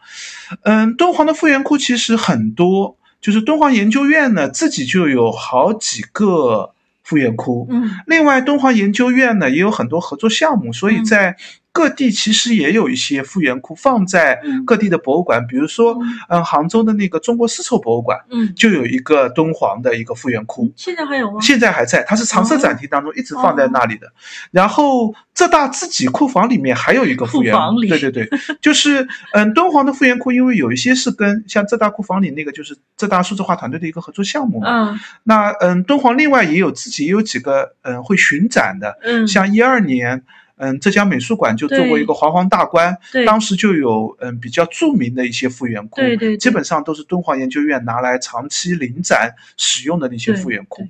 [0.63, 11.37] 嗯，敦煌的复原窟其实很多，就是敦煌研究院呢自己就有好几个复原窟，嗯，另外敦煌研究院呢也有很多合作项目，所以在。
[11.77, 15.95] 各地其实也有一些复原库放在各地的博物馆，比如说，
[16.31, 21.39] 嗯，杭州的那个中国丝绸博物馆，嗯，就有一个敦煌的一个复原库，现在还有吗？
[21.43, 24.11] 现在还在，它是常设展厅当中一直放在那里的。
[24.51, 28.31] 然后浙大自己库房里面还有一个复原库，对对对，
[28.63, 40.25] 就是嗯，敦煌的复原库，因为有一些是跟像浙大库房里那个就是浙大数字化团队的一个合作项目嘛，嗯，那嗯，敦煌另外也有自己也有几个嗯会巡展的，嗯，像一二年。
[40.57, 50.87] 嗯，浙江美术馆就做过一个煌煌大观，当时就有嗯比较著名的一些复原窟，对对，基本上都是敦煌研究院拿来长期临展使用的那些复原窟。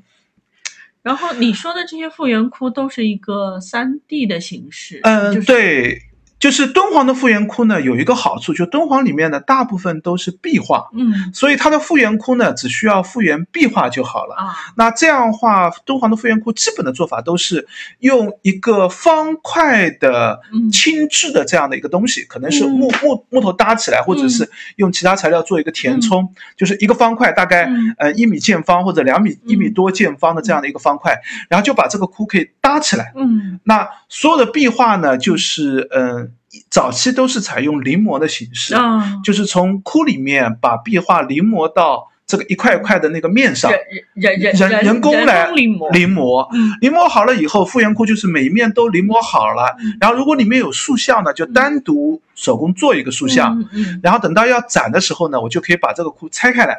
[1.02, 6.02] 然后你说的这些复原窟都是一个三 D 的形式，嗯，对。
[6.38, 14.54] 就是敦煌的复原窟呢，有一个好处，就敦煌里面呢大部分都是壁画，嗯，所以它的复原窟呢只需要复原壁画就好了啊。
[14.76, 17.66] 那这样的话，敦煌的复原窟基本的做法都是
[18.00, 27.68] 用一个方块的轻质的这样的一个东西，可能是木木木头搭起来，或者是用其他材料做一个填充，就是一个方块，大概
[27.98, 31.18] 呃一米见方或者两米一米多见方的这样的一个方块，
[31.48, 33.12] 然后就把这个窟可以搭起来。
[33.14, 36.32] 嗯，那所有的壁画呢，就是嗯。
[36.70, 38.74] 早期都是采用临摹的形式，
[39.22, 43.70] 就是从窟里面把壁画临摹到这个一块一块的那个面上，
[44.14, 46.48] 人人人人工来临摹，临摹，
[46.80, 49.76] 临摹好了以后，复原窟就是每一面都临摹好了。
[50.00, 53.62] 然后如果里面有塑像呢，就单独手工做一个塑像。
[54.02, 56.78] 然后等到要展的时候呢，我就可以把这个窟拆开来，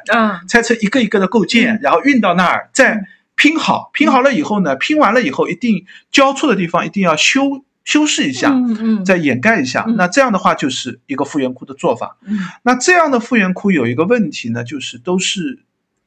[0.49, 2.99] 拆成一个一个的构件，然后运到那儿再
[3.37, 3.89] 拼好。
[3.93, 7.63] 拼好了以后呢，拼完了以后一定交错的地方一定要修。
[7.87, 12.17] 修饰一下，嗯嗯，再掩盖一下，那这样的话就是一个复原窟的做法。
[12.25, 15.59] 嗯，那这样的复原窟有一个问题呢，就是都是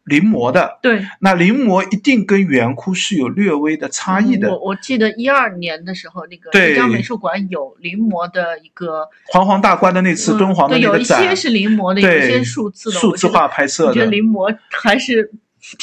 [0.04, 0.78] 临摹的。
[0.82, 4.50] 对，那临摹一定跟原窟是有略微的差异的。
[4.50, 13.88] 我我记得一二年的时候，那个丽江美术馆有临摹的一个煌煌大观的那次敦煌的那个展，有一些是临摹的，有一些数字的，数字化拍摄的。
[13.88, 15.32] 我觉得临摹还是。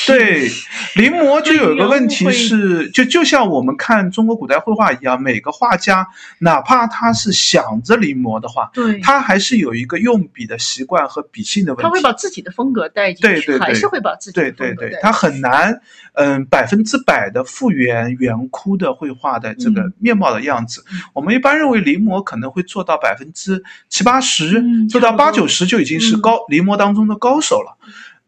[0.05, 0.49] 对，
[0.95, 6.07] 临摹就有一个问题是，就就像我们看中国古代绘画一样，每个画家
[6.39, 11.83] 哪怕他是想着临摹的话，对，他还是有一个用笔的习惯和笔性的问题。
[11.83, 15.79] 他会把自己的风格带进去，对对对，还是会把自己对对对，他很难，
[16.13, 20.83] 嗯，百分之百的复原原窟的绘画的这个面貌的样子。
[21.13, 27.77] 我们一般认为临摹可能会做到百分之七八十，做到八九十就已经是高临摹当中的高手了。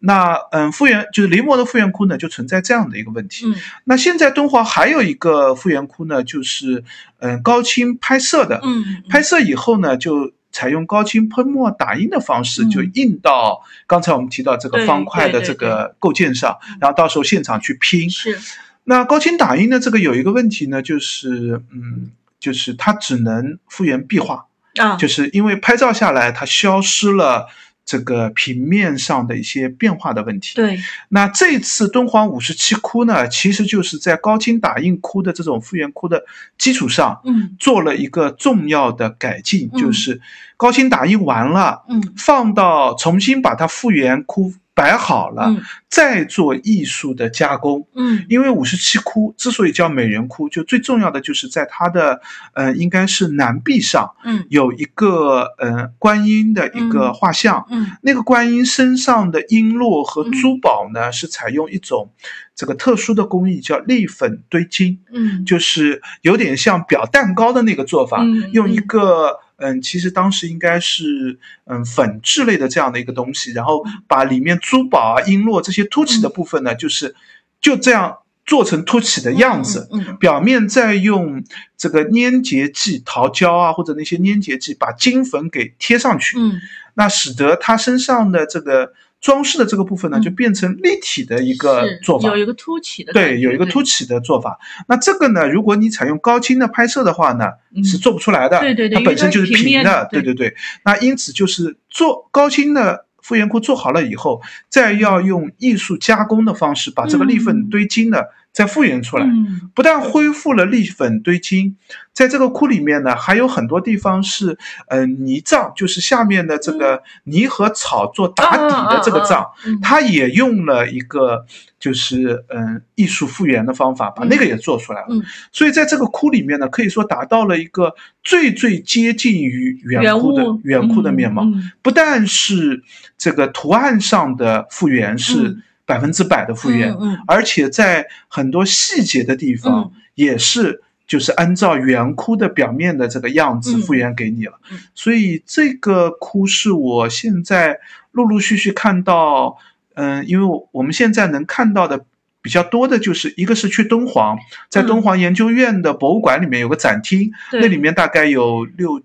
[0.01, 3.45] 那嗯，复原就是临摹的复原窟呢，就存在这样的一个问题。
[3.45, 6.85] 嗯，那现在敦煌还有一个复原窟呢，就是
[7.19, 8.61] 嗯高清拍摄的。
[8.63, 18.09] 嗯，拍摄以后呢，就采用高清喷墨打印的方式，就印到刚才我们提到这个方块的这个构件上，然后到时候现场去拼。
[18.09, 18.39] 是。
[18.85, 24.45] 那高清打印的这个有一个问题呢，就是嗯，就是它只能复原壁画
[24.77, 27.47] 啊，就是因为拍照下来它消失了。
[27.89, 30.53] 这个平面上的一些变化的问题。
[30.53, 36.23] 对，那这次敦煌五十七窟呢，其实就是在高清打印窟的这种复原窟的
[36.59, 40.21] 基础上，嗯，做了一个重要的改进，就是
[40.55, 44.53] 高清打印完了，嗯，放到重新把它复原窟。
[44.79, 45.53] 摆好了，
[45.89, 47.85] 再做艺术的加工。
[47.95, 52.21] 嗯，因为五十七窟之所以叫美人窟，就最重要的就是在它的，
[52.53, 57.65] 呃，应该是南壁上，嗯，有一个呃观音的一个画像。
[57.69, 62.13] 嗯，那个观音身上的璎珞和珠宝呢，是采用一种
[62.55, 65.01] 这个特殊的工艺，叫立粉堆金。
[65.13, 69.41] 嗯，就是有点像裱蛋糕的那个做法，用一个。
[69.59, 77.15] 嗯，其实当时应该是嗯粉质类的这样的一个东西，然后把里面珠宝啊、璎珞这些凸起的部分呢，就是
[77.61, 81.43] 就这样做成凸起的样子，表面再用
[81.77, 86.59] 这个粘结剂、桃胶啊或者那些粘结剂把金粉给贴上去，嗯，
[86.95, 88.93] 那使得它身上的这个。
[89.21, 94.59] 装饰的这个部分呢，就变成立体的一个做法，有一个凸起的，对，有一个凸起的做法。
[94.87, 97.45] 那这个呢，如果你采用高清的拍摄的话呢，
[97.83, 100.55] 是做不出来的，对对对，它本身就是平的，对对对。
[100.85, 108.29] 那因此就是做高清的复原库做好了以后，再要用艺术加工的方式把这个立粉堆金的。
[108.51, 109.25] 再复原出来，
[109.73, 111.77] 不但恢复了立粉堆金，
[112.11, 114.57] 在这个窟里面呢，还有很多地方是，
[114.87, 119.45] 呃，泥葬，就是下面的这个泥和草做打底的这个葬，
[119.81, 121.45] 它也用了一个
[121.79, 125.07] 就是嗯艺术复原的方法，把那个也做出来了。
[125.51, 131.43] 所以在这个窟里面呢，可以说达到了一个最最接近于原窟的原窟的面貌，
[131.81, 132.83] 不但是
[133.17, 135.59] 这个图案上的复原是。
[135.89, 144.59] 百分之百的复原，而且在很多细节的地方也是，就是按照原窟的表面的这个样子复原给你了。
[144.93, 147.79] 所以这个窟是我现在
[148.11, 149.57] 陆陆续续看到，
[149.95, 152.05] 嗯，因为我们现在能看到的
[152.43, 154.37] 比较多的就是一个是去敦煌，
[154.69, 159.01] 在敦煌研究院的博物馆里面有个展厅，那里面大概有六。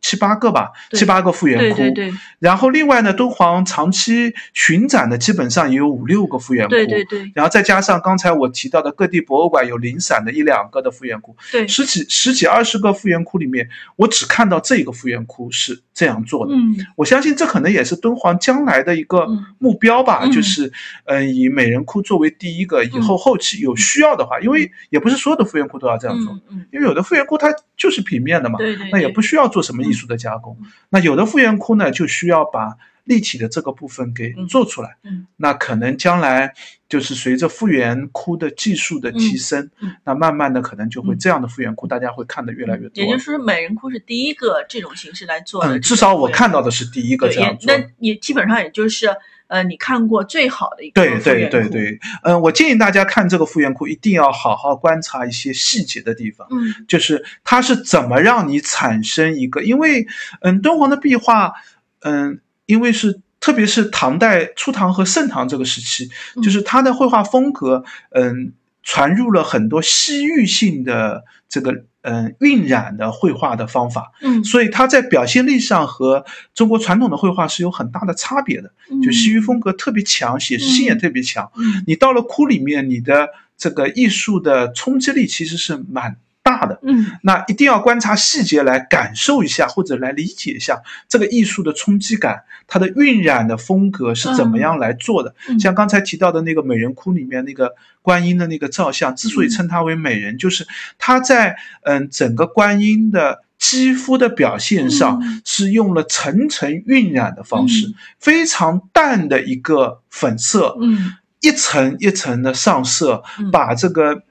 [0.00, 1.78] 七八个吧，七八个复原窟。
[1.78, 2.14] 对对对。
[2.38, 6.70] 然后另外呢，敦煌长期巡展的基本上也有五六个复原窟。
[6.70, 7.30] 对对对。
[7.34, 11.34] 然后再加上刚才我提到的各地博物馆有零散的一两个的复原窟。
[11.50, 11.66] 对。
[11.66, 16.54] 十几十几二十个复原窟里面，我只看到这一个复原窟是这样做的。
[16.54, 16.76] 嗯。
[16.96, 19.26] 我相信这可能也是敦煌将来的一个
[19.58, 20.70] 目标吧，就是
[21.06, 26.32] 嗯，以美人窟作为第一个，以后后期有需要的话，因为也不是所有的复原窟都要这样做。
[26.50, 26.64] 嗯。
[26.70, 28.58] 因为有的复原窟它就是平面的嘛。
[28.58, 28.88] 对对。
[28.90, 30.58] 那也不需要做什么艺术的加工。
[30.90, 34.96] 那有的复原窟呢，就需要把立体的这个部分给做出来。
[35.04, 36.52] 嗯，那可能将来
[36.88, 39.70] 就是随着复原窟的技术的提升，
[40.04, 43.04] 那慢慢的可能就会这样的复原窟，大家会看的越来越多。
[43.04, 45.76] 也就是说，美人窟是第一个这种形式来做的。
[45.76, 47.72] 嗯，至少我看到的是第一个这样做。
[47.72, 49.06] 那也基本上也就是
[49.48, 56.46] 呃，你看过最好的一个对对对对，嗯，我建议大家看这个复原库，一定要好好观察一些细节的地方。
[56.50, 60.06] 嗯，就是它是怎么让你产生一个，因为
[60.40, 61.52] 嗯，敦煌的壁画，
[62.00, 62.40] 嗯。
[62.66, 66.10] 因为是，特别是唐代初唐和盛唐这个时期，
[66.42, 78.70] 就是它的绘画风格，嗯，传入了很多西域性的这个，嗯，晕染的绘画的方法，嗯，所以它在表现力上和中国传统的绘画是有很大的差别的，
[79.04, 81.50] 就西域风格特别强，写实性也特别强，
[81.84, 86.16] 你到了窟里面，你的这个艺术的冲击力其实是蛮。
[86.46, 95.34] 大的，嗯，那一定要观察细节来感受一下，或者来理解一下这个艺术的冲击感，它的晕染的风格是怎么样来做的。
[95.58, 100.64] 像刚才提到的那个美人窟里面那个观音的那个造像，之所以称它为美人，就是
[100.98, 114.22] 它在嗯整个观音的肌肤的表现上是用了层层晕染的方式，非常淡的一个粉色，嗯，一层一层的上色，把这个。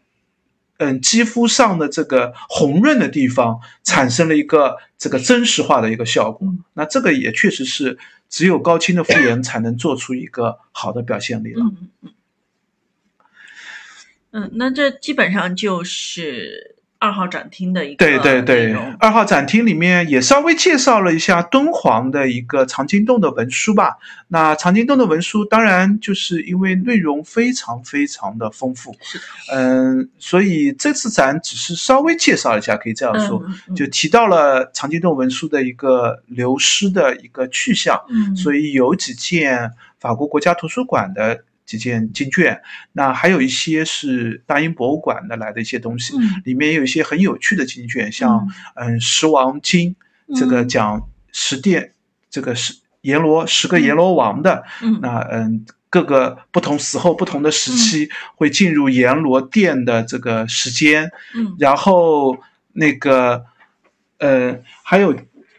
[0.78, 6.48] 嗯，肌肤上的这个红润的地方产生了一个这个真实化的一个效果。
[6.74, 7.98] 那这个也确实是
[8.30, 11.64] 只有高清的复原才能做出一个好的表现力了。
[11.64, 12.14] 嗯嗯
[14.32, 16.75] 嗯，那这基本上就是。
[16.98, 23.98] 二号展厅的一个对对对，二号展厅里面也稍微介绍了一下敦煌的一个藏经洞的文书吧。
[24.30, 28.96] 那藏经洞的文书，当然就是因为内容非常非常的丰富，
[29.54, 33.44] 嗯，所以这次展只是稍微介绍一下，可以这样说，
[33.76, 38.02] 就提到了藏经洞文书的一个流失的一个去向。
[38.10, 41.44] 嗯，所以有几件法国国家图书馆的。
[41.66, 42.62] 几件经卷，
[42.94, 46.14] 那还有一些是大英博物馆的来的一些东西，
[46.44, 49.96] 里面有一些很有趣的经卷，像嗯《十王经》，
[50.40, 51.94] 这个讲十殿，
[52.30, 54.64] 这个十阎罗十个阎罗王的，
[55.02, 61.12] 那嗯各个不同死后不同的时期会进入阎罗殿的这个时间，
[61.58, 62.38] 然后
[62.74, 63.46] 那个
[64.20, 65.16] 呃还有。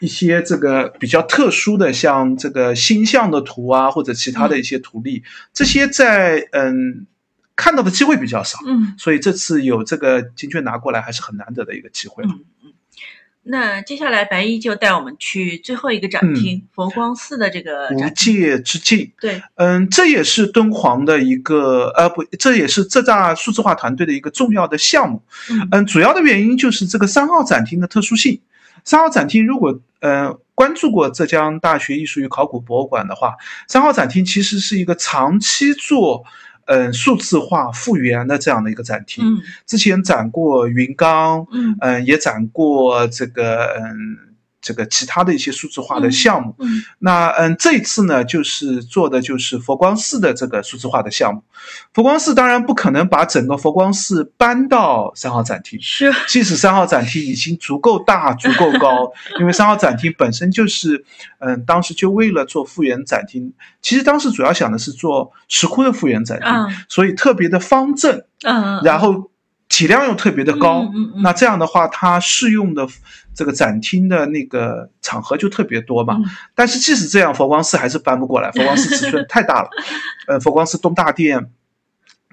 [0.07, 7.07] 一些这个比较特殊的，像这个星象的图啊，或者其他的一些图例，这些在嗯
[7.57, 12.23] 看到的机会比较少，嗯，所以这次有这个金券拿过来，还是很难得的一个机会。
[12.23, 12.73] 嗯嗯，
[13.43, 19.11] 那接下来白衣就带我们去最后一个展厅——佛光寺的这个无界之境。
[19.21, 25.23] 对，嗯，这也是敦煌的一个呃不，这也是浙大数字化团队的一个重要的项目。
[25.73, 28.41] 嗯，主要的原因就是这个三号展厅的特殊性。
[28.87, 33.35] 三号展厅，如果呃关注过浙江大学艺术与考古博物馆的话，
[33.69, 36.25] 三号展厅其实是一个长期做
[36.65, 39.23] 嗯数字化复原的这样的一个展厅。
[39.23, 44.26] 嗯，之前展过云冈，嗯嗯，也展过这个嗯。
[44.67, 51.41] 这个其他的一些数字化的项目，嗯，那嗯，这次呢，就是做的就是佛光寺的这个数字化的项目。
[51.95, 61.05] 佛光寺当然不可能把整个佛光寺搬到三号展厅，是， 即使三号展厅已经足够大、足够高，因为三号展厅本身就是，
[61.39, 66.51] 嗯，当时就为了做复原展厅，其实当时主要想的是做石窟的复原展厅，
[66.89, 69.31] 所以特别的方正，嗯，然后。
[69.69, 72.87] 体量又特别的高，嗯那这样的话，它适用的
[73.35, 76.19] 这个展厅的那个场合就特别多嘛。
[76.55, 79.69] 但是即使这样，佛光寺还是搬不过来， 佛光寺尺寸太大了。
[80.29, 81.51] 呃，佛光寺东大殿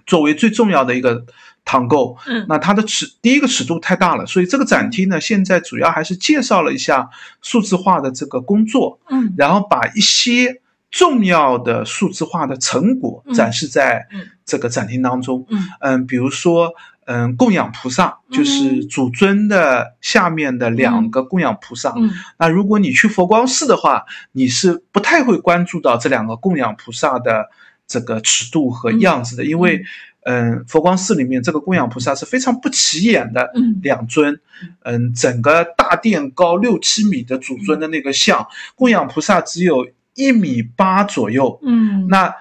[0.05, 1.25] 作为最重要的一个
[1.65, 7.09] 堂构，嗯，那它的尺第一个尺度太大了，所以这个展厅呢，现在主要还是介绍了一下
[7.41, 10.61] 数字化的这个工作，嗯，然后把一些
[10.91, 14.07] 重要的数字化的成果展示在
[14.45, 15.67] 这个展厅当中，嗯。
[15.81, 16.71] 嗯，比如说。
[17.05, 21.93] 嗯，供养菩萨就是主尊的下面的两个供养菩萨。
[21.97, 27.49] 嗯，那如果你去佛光寺的话，你是不太会关注到这两个供养菩萨的
[27.85, 29.83] 这个尺度和样子的，因为
[30.25, 33.51] 嗯，佛光寺里面这个供养菩萨是非常不起眼的
[33.81, 34.39] 两尊，
[34.83, 42.33] 嗯，整个大殿高六七米的主尊的那个像，供养菩萨只有一米八左右，嗯，那。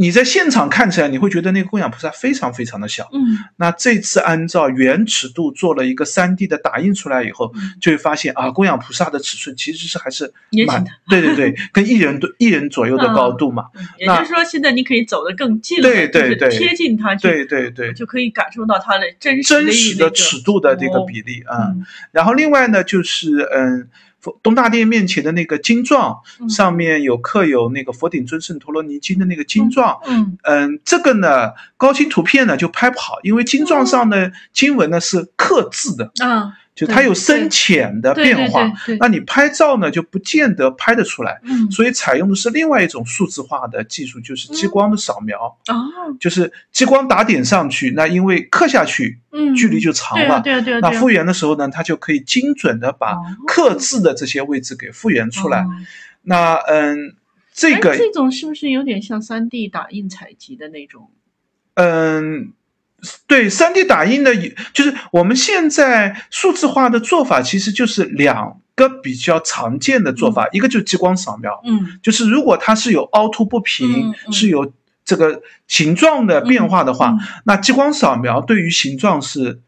[0.00, 3.06] 你在现场看起来，你会觉得那个供养菩萨非常非常的小。
[3.12, 10.32] 嗯，那这次按照原尺度做了一个三 D 的打印出来以后，就会发现啊，供养菩萨的尺寸其实是还是
[10.66, 13.66] 蛮对对对，跟一人多一人左右的高度嘛。
[13.98, 21.74] 也就是说，现在你可以走得更近，对对对，贴近它，对对对，就可以感受到它的真实真实的尺度的这个比例啊。
[22.10, 23.90] 然后另外呢，就是嗯。
[24.42, 26.18] 东大殿面前的那个金幢
[26.48, 36.54] 上面有刻有那个佛顶尊胜陀罗尼经的那个金幢，嗯嗯，这个呢高清图片呢就拍不好，因为金幢上的经文呢是刻字的啊。
[36.80, 41.38] 就它有深浅的变化，那你拍照呢就不见得拍得出来，
[41.70, 45.58] 所以采用的是另外一种数字化的技术，就是激光的扫描，
[46.18, 49.18] 就是激光打点上去，那因为刻下去，
[49.54, 53.14] 距离就长了，对对那复原的时候呢，它就可以精准的把
[53.46, 55.66] 刻字的这些位置给复原出来。
[56.22, 57.14] 那嗯，
[57.52, 61.10] 这个这种是不是有点像三 D 打印采集的那种？
[61.74, 62.54] 嗯。
[63.26, 64.34] 对，三 D 打印的，
[64.72, 74.72] 就是我们现在数字化的做法，其实就是两个比较常见的做法，一个就是激光扫描，嗯，就是如果它是有凹凸不平，是有
[75.04, 79.60] 这个形状的变化的话，那激光扫描对于形状是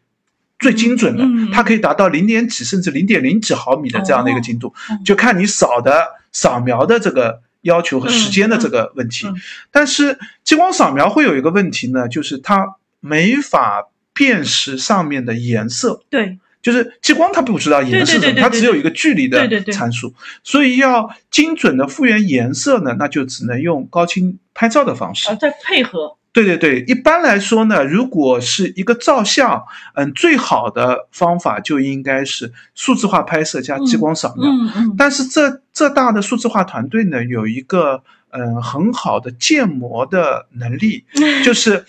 [0.59, 4.73] 最精准的，它可以达到零点几甚至零点零几毫米的这样的一个精度，
[5.05, 9.27] 就看你扫的扫描的这个要求和时间的这个问题。
[9.71, 12.75] 但是激光扫描会有一个问题呢，就是它。
[13.05, 26.15] 没法辨识上面的颜色，对，就是激光它不知道颜色什么，它只有一个距离的参数，所以要精准的复原颜色呢，那就只能用高清拍照的方式啊，再配合。
[26.31, 29.61] 对对对，一般来说呢，如果是一个照相，
[29.95, 34.49] 嗯，最好的方法就应该是数字化拍摄加激光扫描。
[34.49, 34.95] 嗯嗯。
[34.97, 41.03] 但是浙浙大的数字化团队呢，有一个嗯很好的建模的能力，
[41.43, 41.83] 就是。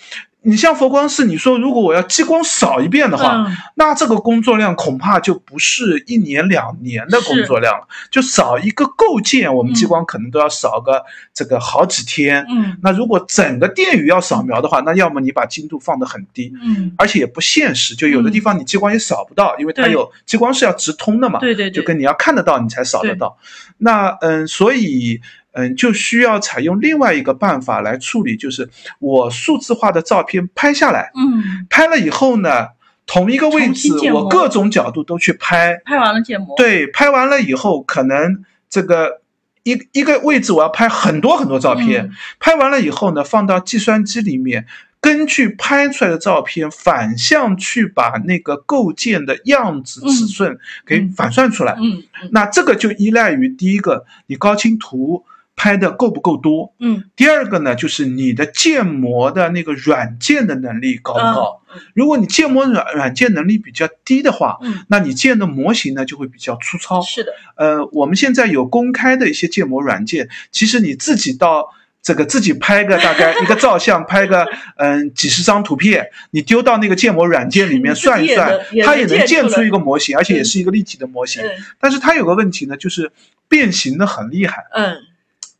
[0.45, 7.87] 你像佛光寺，你说如果我要激光扫一遍的话，那这个工作量恐怕就不是一年两年的工作量了。
[8.11, 12.45] 就扫一个构件，我们激光可能都要扫个这个好几天。
[12.47, 17.95] 嗯，那如果整个殿宇要扫描的话，那要么你把精度放得很低，嗯，而且也不现实。
[17.95, 21.39] 就有的地方你激光也扫不到，因为它有激光是要直通的嘛。
[21.39, 23.35] 对对对，就跟你要看得到你才扫得到。
[23.79, 25.19] 那嗯，所以。
[25.57, 32.67] 嗯，就需要采用另外一个办法来处理，就是我数字化的照片拍下来，嗯，拍了以后呢，
[33.07, 39.21] 同一个位置我各种角度都去拍，拍完了建模，对，拍完了以后可能这个
[39.63, 44.65] 一一个位置我要拍很多很多照片，拍完了以后呢，放到计算机里面，
[44.99, 55.23] 根据拍出来的照片反向去把那个构建的样子尺寸给反算出来，嗯，那这个就依赖于第一个你高清图。
[55.55, 56.73] 拍的够不够多？
[56.79, 61.61] 嗯，第二个呢，就是你的建模的那个软件的能力高不高？
[61.93, 67.01] 如果你建模软软件能力比较低的话，嗯，那你建的模型呢就会比较粗糙。
[67.01, 71.69] 是的，呃，我们现在有公开的一些建模软件，其实你自己到
[72.01, 74.45] 这个自己拍个大概一个照相，拍个
[74.77, 81.41] 嗯几十张图片，你丢到那个建模软件里面算一算，它也能建出一个模型，而且也是一个立体的模型。
[81.79, 83.11] 但是它有个问题呢，就是
[83.47, 84.65] 变形的很厉害。
[84.73, 84.97] 嗯。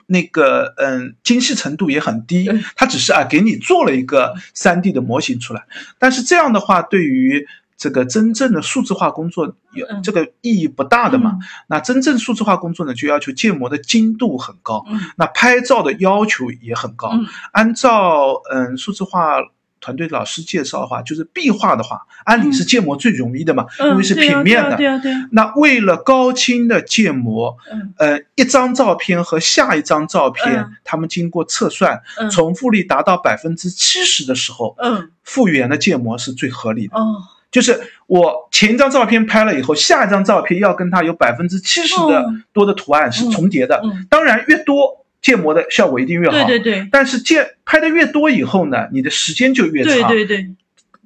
[0.08, 5.66] 那个嗯，精细程度也很低，它只是啊给你做了一个三 D 的模型出来，
[6.00, 7.48] 但是这样的话，对于
[7.78, 11.38] 这个真正的数字化工作有这个意义不大的嘛？
[11.68, 14.86] 那真正数字化工作呢，就要求建模的精度很高，
[15.18, 17.12] 那拍照的要求也很高，
[17.52, 19.40] 按照嗯数字化。
[19.86, 24.76] 团队老师介绍的话，就是壁画的话，按理是建模最容易的嘛，因为是平面的。
[24.78, 25.30] 对啊，对啊。
[25.32, 27.56] 那为了高清的建模，
[28.00, 36.98] 呃，一张照片和下一张照片，他们经过测算，重复率达到百分之七十的时候，嗯，复原的建模是最合理的。
[36.98, 37.18] 哦，
[37.52, 43.84] 就是我前一张照片拍了以后，下一张照片要跟它有百分之七十的多的图案是重叠的。
[44.10, 45.05] 当然，越多。
[45.26, 46.88] 建模的效果一定越好，对对对。
[46.92, 50.56] 但是建拍的越多以后呢，你的时间就越长，对对对。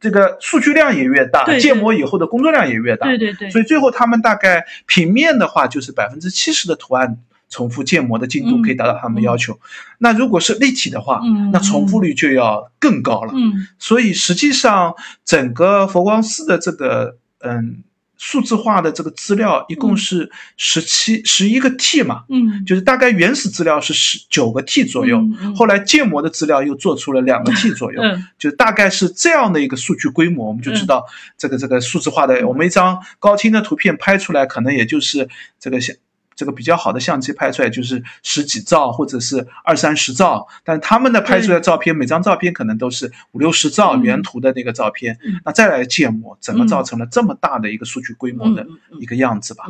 [0.01, 3.49] 这个数据量也越大，建模以后的工作量也越大，对对对。
[3.49, 7.17] 所以最后他们大概平面的话，就是百分之七十的图案
[7.49, 9.57] 重复建模的进度可以达到他们要求。
[9.99, 11.21] 那如果是立体的话，
[11.53, 13.31] 那重复率就要更高了。
[13.33, 13.69] 嗯。
[13.79, 17.83] 所以实际上整个佛光寺的这个嗯。
[18.19, 25.23] 数字化的这个资料一共是十七十一个 T 嘛，嗯，就是大概原始资料是十九个 T 左右，
[25.55, 28.01] 后来建模的资料又做出了两个 T 左右，
[28.37, 31.05] 就大概是这样的一个数据规模，我们就知道
[31.37, 35.27] 这个这个数字化的，我们一张高清的图片拍出来，可能也就是
[35.59, 35.95] 这个像。
[36.39, 48.65] 这个比较好的相机拍出来就是十几兆或者是二三十兆，但他们的拍出来照片，每张照片可能都是五六十兆原图的那个照片，那再来建模，怎么造成了这么大的一个数据规模的
[49.01, 49.65] 一个样子吧？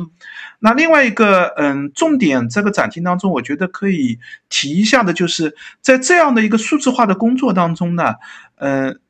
[0.60, 8.14] 那另外一个，嗯，重点这个展厅当中，我觉得可以提一下的，就是在这样的一个数字化的工作当中呢，
[8.58, 9.00] 嗯。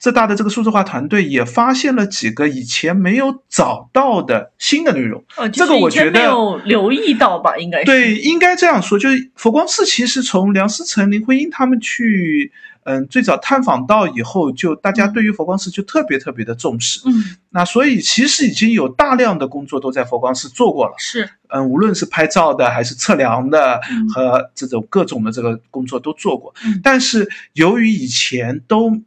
[0.00, 5.22] 浙大的这个数字化团队也发现了几个以前没有找到的新的内容。
[5.36, 7.58] 呃，这个我觉得没有留意到吧？
[7.58, 8.98] 应该对，应该这样说。
[8.98, 12.50] 就是佛光寺其实从梁思成、林徽因他们去，
[12.84, 17.02] 嗯，最早探访到以后，就大家对于佛光寺就特别特别的重视。
[17.04, 20.94] 嗯，那所以其实已经有大量的工作都在佛光寺做过了。
[20.96, 23.78] 是，嗯，无论是拍照的还是测量的
[24.14, 26.54] 和这种各种的这个工作都做过。
[26.64, 28.98] 嗯，但是由于以前都。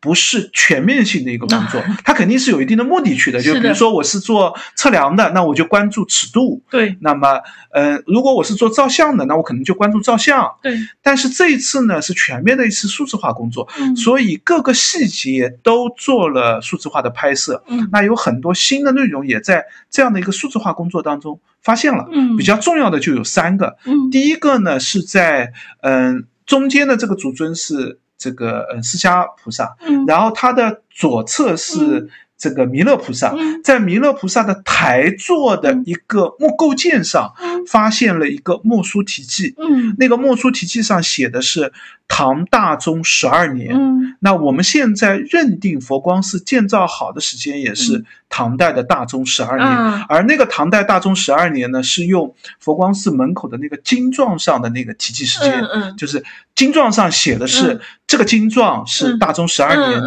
[0.00, 3.42] 不是全面性的一个工作， 它肯定是有一定的目的去的。
[3.42, 6.62] 就比如说，我是做测量的，那我就关注尺度。
[6.70, 6.96] 对。
[7.00, 7.40] 那么，
[7.72, 10.48] 呃，如果我是做照相的，那我可能就关注照相。
[10.62, 10.78] 对。
[11.02, 13.96] 但是这一次呢，是全面的一次数字化工作，嗯。
[13.96, 17.64] 所以各个细节都做了数字化的拍摄。
[17.66, 17.88] 嗯。
[17.90, 22.08] 那有很多新的内容也在这样的一个数字化工作当中发现了。
[22.12, 22.36] 嗯。
[22.36, 23.76] 比较重要的就有三个。
[23.84, 24.10] 嗯。
[24.12, 27.98] 第一个呢，是在嗯中间的这个主尊是。
[28.18, 33.34] 这个呃释迦菩萨，然后他的左侧是这个弥勒菩萨，
[33.64, 37.34] 在弥勒菩萨的台座的一个木构件上，
[37.66, 41.72] 发现了一个墨书题记，嗯，那个墨书题记上写的是
[42.06, 49.68] 唐大宗十二年，嗯，那我们现在认定佛光寺建造好的时间也是唐代的大宗十二年，
[50.08, 56.24] 而那个唐代大宗十二年呢，是用佛光寺门口的那个经幢上的那个题记时间，嗯嗯，就是
[56.54, 57.80] 经幢上写的是。
[58.08, 60.00] 这个经状是大宗十二年，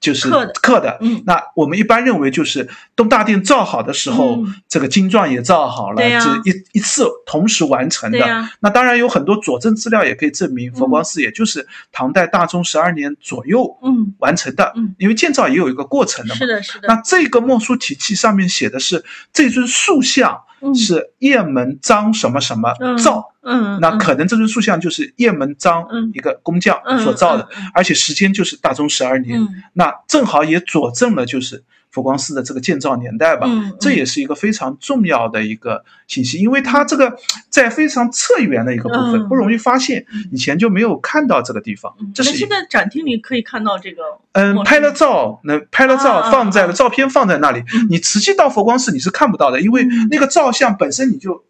[0.00, 0.30] 就是
[0.62, 0.98] 刻的。
[1.26, 4.38] 那我们一般认为，就是东大殿造好的时候，
[4.68, 8.18] 这个金状也造好了，这一一次同时完成的。
[8.60, 13.76] 那当然有很多佐证资料也可以证明，佛光寺也就是唐代大中十二年左右
[14.18, 14.72] 完成的。
[14.98, 16.38] 因为建造也有一个过程的嘛。
[16.38, 16.88] 是的，是的。
[16.88, 20.42] 那这个墨书题记上面写的是这尊塑像。
[20.74, 29.40] 是雁门张什么什么造，嗯，那可能这尊塑像就是雁门张一个工匠所造的，而且时间就是大中十二年，
[29.72, 31.64] 那正好也佐证了就是。
[31.90, 33.48] 佛光寺的这个建造年代吧，
[33.80, 37.16] 这也是一个非常重要的一个信息，因为它这个
[37.48, 41.92] 在非常侧缘的一个部分不容易发现，以前就没有看到这个地方。
[42.14, 44.02] 这是现在展厅里可以看到这个。
[44.32, 51.42] 嗯，拍了照，那拍了照放在了照片放在那里，你实际到佛光寺你是看不到的，因为那个照相本身你就。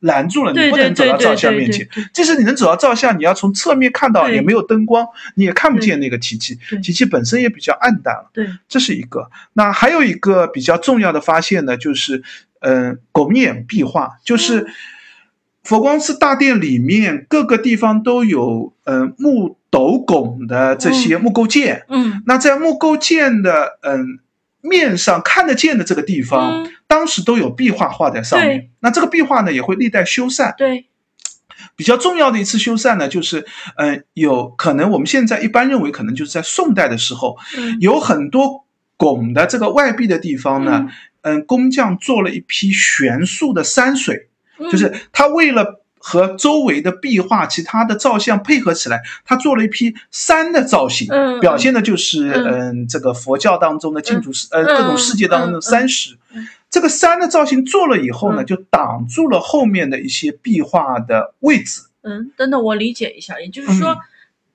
[0.00, 1.88] 拦住了，你不能走到照相面前。
[2.12, 6.56] 即使你能走到照相，你要从侧面看到，也没有灯光，你也看不见那个题记。
[6.82, 8.30] 题记本身也比较暗淡了。
[8.32, 9.28] 对，这是一个。
[9.54, 12.22] 那还有一个比较重要的发现呢，就是，
[12.60, 14.68] 嗯，拱眼壁画，就是
[15.64, 21.84] 佛光寺大殿里面各个地方都有，嗯，木斗拱的这些木构件。
[21.88, 22.22] 嗯。
[22.26, 24.20] 那在木构件的，嗯。
[24.60, 28.70] 面上看得见的这个地方，当时都有壁画画在上面。
[28.80, 30.54] 那这个壁画呢，也会历代修缮。
[30.56, 30.86] 对，
[31.76, 33.46] 比较重要的一次修缮呢，就是，
[33.76, 37.36] 嗯，有可能我们现在一般认为，可能就是在宋代的时候，
[37.80, 38.64] 有很多
[38.96, 40.88] 拱的这个外壁的地方呢，
[41.22, 44.28] 嗯，工匠做了一批悬塑的山水，
[44.70, 45.82] 就是他为了。
[46.08, 51.06] 和周围的壁画、其他的照相配合起来，他做了一批山的造型，
[51.40, 56.16] 表现的就是嗯，这个佛教当中的净土世，呃，各种世界当中的山石。
[56.70, 61.82] 这个山的造型做了以后呢，就挡住了后面的一些壁画的位置。
[62.02, 63.98] 嗯，等等，我理解一下，也就是说，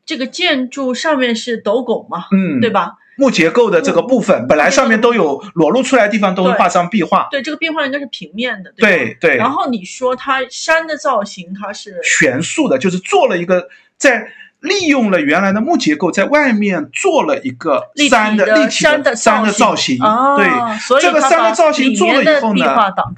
[0.08, 2.94] 这个建筑上面是斗拱嘛，嗯，对吧？
[3.16, 7.28] 木结构的这个部分，本来上面都有裸露出来的地方，都会画上壁画。
[7.32, 8.74] 对，这个壁画应该是平面的。
[8.78, 9.38] 对对。
[9.38, 14.28] 然后你说它山的造型，它是悬塑的，就是做了一个在
[14.60, 19.98] 利用了原来的木结构，在外面做了一个山的立体的山的造型。
[20.00, 22.74] 对，这个山的造型做了以后呢，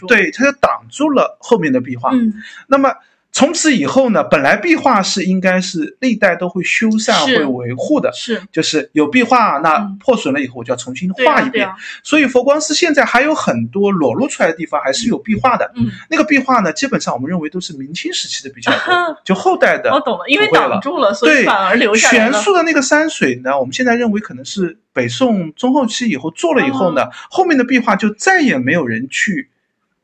[0.08, 2.10] 对，它就挡住了后面的壁画。
[2.12, 2.34] 嗯。
[2.68, 2.92] 那么
[3.36, 11.70] 从此以后呢，本来壁画是应该是历代都会修缮、会维护的，是，就是有壁画，那破损了以后我就要重新画一遍。
[12.02, 15.70] 所以佛光寺现在还有很多裸露出来的地方还是有壁画的。
[15.76, 19.92] 嗯，那个壁画呢，基本上我们认为都是明清时期的比较多，就后代的。
[19.92, 22.32] 我懂了，因为挡住了，所以反而留下来了。
[22.32, 29.50] 玄素的那个山水呢，我们现在认为可能是北宋中后期以后做了以后呢，后面的壁画就再也没有人去。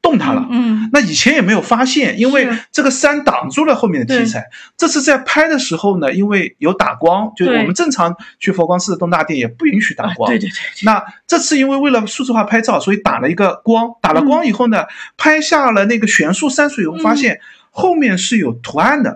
[0.01, 4.43] 动它了，嗯，那以前也没有发现，因为这个山挡住了后面的题材。
[4.75, 10.29] 这次在拍的时候呢，因为有打光，就是我们正常去佛光寺的东大殿也不允许打光。
[10.29, 10.55] 对对对。
[10.83, 14.85] 那这次因为为了数字化拍照，所以打了一个光，打了光以后呢，
[15.17, 17.39] 拍下了那个悬殊山水，我发现。
[17.73, 19.15] 后面是有图案的，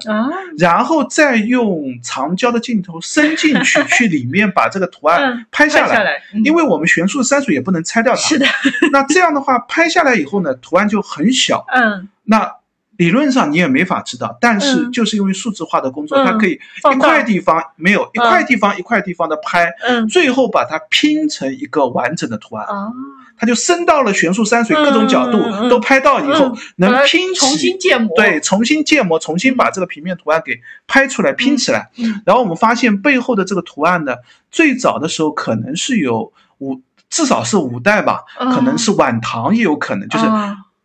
[0.58, 6.22] 然后再用长焦的镜头伸进去， 去里面把这个图案拍下来。
[6.43, 8.20] 因为我们悬殊的山水也不能拆掉它。
[8.20, 8.45] 是的。
[8.93, 11.66] 那这样的话，拍下来以后呢，图案就很小。
[11.76, 12.08] 嗯。
[12.24, 12.49] 那
[12.97, 16.53] 理论上你也没法知道，但是就是因为数字化的工作，它可以
[16.93, 19.70] 一块地方没有一块地方一块地方的拍，
[20.10, 22.66] 最后把它拼成一个完整的图案。
[23.38, 31.90] 它就升到了悬树山水各种角度都拍到以后，能拼起，重新建模，对，重新建模，重新把这个平面图案给拍出来拼起来。
[32.26, 34.16] 然后我们发现背后的这个图案呢，
[34.52, 40.26] 最早的时候可能是有五，至少是五代吧，可能是晚唐也有可能，就是。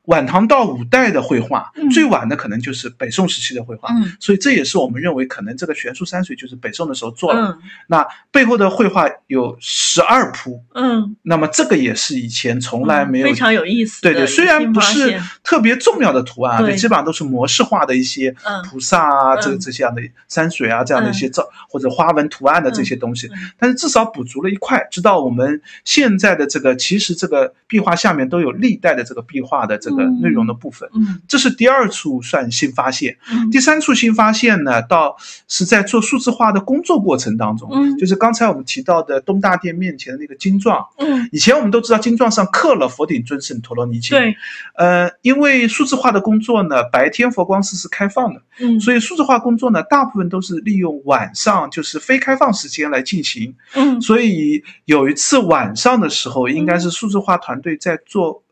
[0.06, 7.56] 晚唐到五代的绘画，最晚的可能就是北宋时期的绘画，所以这也是我们认为可能这个悬殊山水就是北宋的时候做了。
[7.86, 14.02] 那背后的绘画有十二铺，嗯，那么这个也是以前从来没有非常有意思。
[14.02, 18.34] 对对，虽然不是特别重要的图案，对，基本上都是模式化的一些
[18.68, 23.28] 菩萨啊，这这些样的山水啊，这样的一些造或者花纹图案的这些东西，
[23.58, 30.10] 但是至少补足了一块，知道我们现在的这个其实这个壁画下面都有历代的这个壁画的这个。
[30.20, 33.16] 内容的部分，嗯，这是第二处算新发现，
[33.52, 35.16] 第三处新发现呢，到
[35.46, 44.36] 是在做数字化的工作过程当中，嗯，就是刚才我们提到的东大殿面前的那个金幢，嗯，以前我们都知道金幢上刻了佛顶尊胜陀罗尼经，对，
[44.76, 58.42] 呃，因为数字化的工作呢，白天佛光寺是开放的，嗯，所以数字化工作呢，大部分都是利用晚上就是非开放时间来进行，嗯，所以有一次晚上的时候，应该是数字化团队在做。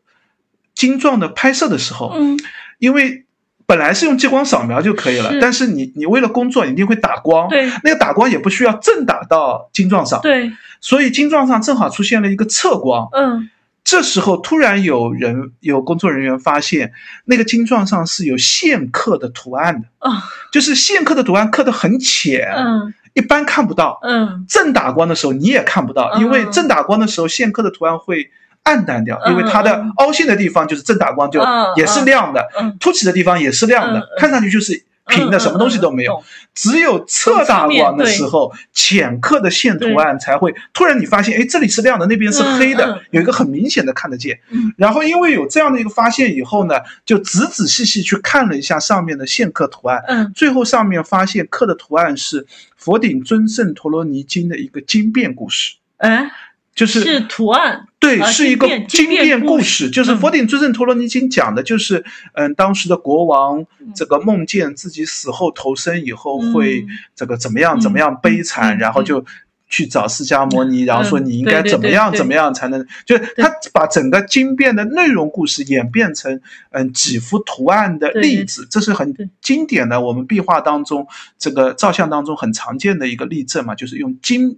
[0.75, 2.39] 精壮的拍摄的时候，嗯，
[2.77, 3.25] 因为
[3.69, 10.51] 本来是用激光扫描就可以了，但是你你为了工作一定会打光，对，那个打光也不需要正打到晶状上，对，
[10.81, 13.47] 所以晶状上正好出现了一个侧光，嗯，
[13.83, 16.93] 这时候突然有人有工作人员发现
[17.25, 28.31] 那个晶状上是有线刻的图案的，啊，就是线刻的图案刻的很浅，嗯，一般看不到，嗯，正打光的时候你也看不到，因为正打光的时候线刻的图案会。
[28.69, 31.41] 暗淡掉，因为它的凹陷的地方就是正打光就
[31.75, 32.47] 也是亮的，
[32.79, 36.23] 凸起的地方也是亮的，看上去就是平的，什么东西都没有。
[36.53, 44.39] 只有侧打光的时候，浅刻的线图案才会突然你发现，哎，这里是亮的，那边是黑的，有一个很明显的看得见。
[44.77, 52.45] 然后因为有这样的一个发现以后呢，就仔仔细细去看了一下上面的线刻图案，最后上面发现刻的图案是
[52.77, 55.77] 佛顶尊胜陀罗尼经的一个经变故事。
[55.97, 56.29] 哎。
[56.75, 59.89] 就是是图案，对，是一个经变故事。
[59.89, 69.25] 就是《佛顶尊胜陀罗尼经》讲的就是，嗯，当时的国王这个梦见自己死后投生以后会这个怎么样怎么样悲惨，然后就
[69.67, 76.39] 去找释迦摩尼，然后说你应该怎么样怎么样才能，就是他把整个经变的内容故事演变成
[76.71, 81.05] 嗯几幅图案的例子，这是很经典的，我们壁画当中
[81.37, 84.57] 这个照相当中很常见的一个例证嘛，就是用经。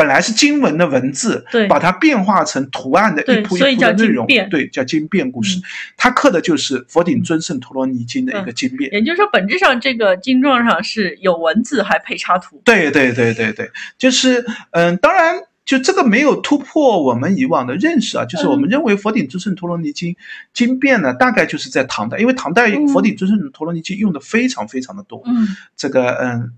[0.00, 5.60] 本来是经文的文字，对，把它变化成图案的一铺一铺的内容，对，叫经变故事。
[5.94, 8.90] 它刻的就是佛顶尊胜陀罗尼经的一个经变。
[8.94, 12.62] 也就是说，本质上这个经状上是有文字还配插图。
[12.64, 15.34] 对对对对对，就是嗯，当然
[15.66, 20.16] 就这个没有突破我们以往的认识啊，就是我们认为佛顶尊胜陀罗尼经
[20.54, 25.22] 经变呢，大概就是在唐代，因为唐代佛顶尊胜陀罗尼经用的非常非常的多。
[25.26, 26.52] 嗯，这个嗯。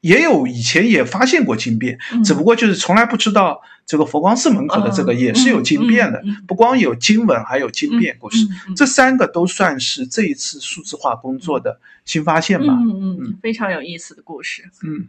[0.00, 8.46] 也有以前也发现过金变，只不过就是从来不知道这个佛光寺门口的这个也是有金变的，不光有经文，还有金变故事，
[8.76, 12.72] 这三个都算是这一次数字化工作的新发现吧。
[12.72, 14.64] 嗯嗯，非常有意思的故事。
[14.82, 15.08] 嗯。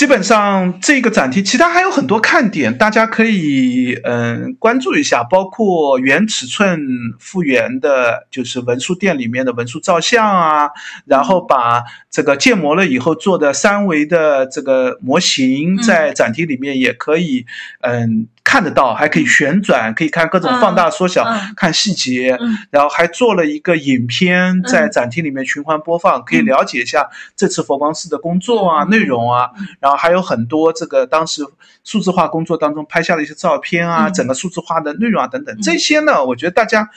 [0.00, 6.80] 基本上这个展厅，其他还有很多看点，大家可以嗯关注一下，包括原尺寸
[7.18, 10.70] 复原的，就是文书殿里面的文书照相啊，
[11.04, 17.44] 然后把这个建模了以后做的三维的这个模型，在展厅里面也可以
[17.82, 18.26] 嗯。
[18.50, 21.24] 看得到，还可以旋转，可以看各种放大、缩小，
[21.56, 22.36] 看细节。
[22.68, 29.50] 然后还做了一个影片在展厅里面循环播放，可以了解一下这次佛光寺的工作啊、内容啊。
[29.78, 31.46] 然后还有很多这个当时
[31.84, 35.56] 数字化工作当中拍下的一些照片啊，整个数字化的内容啊等等。
[35.62, 36.90] 这些呢，我觉得大家。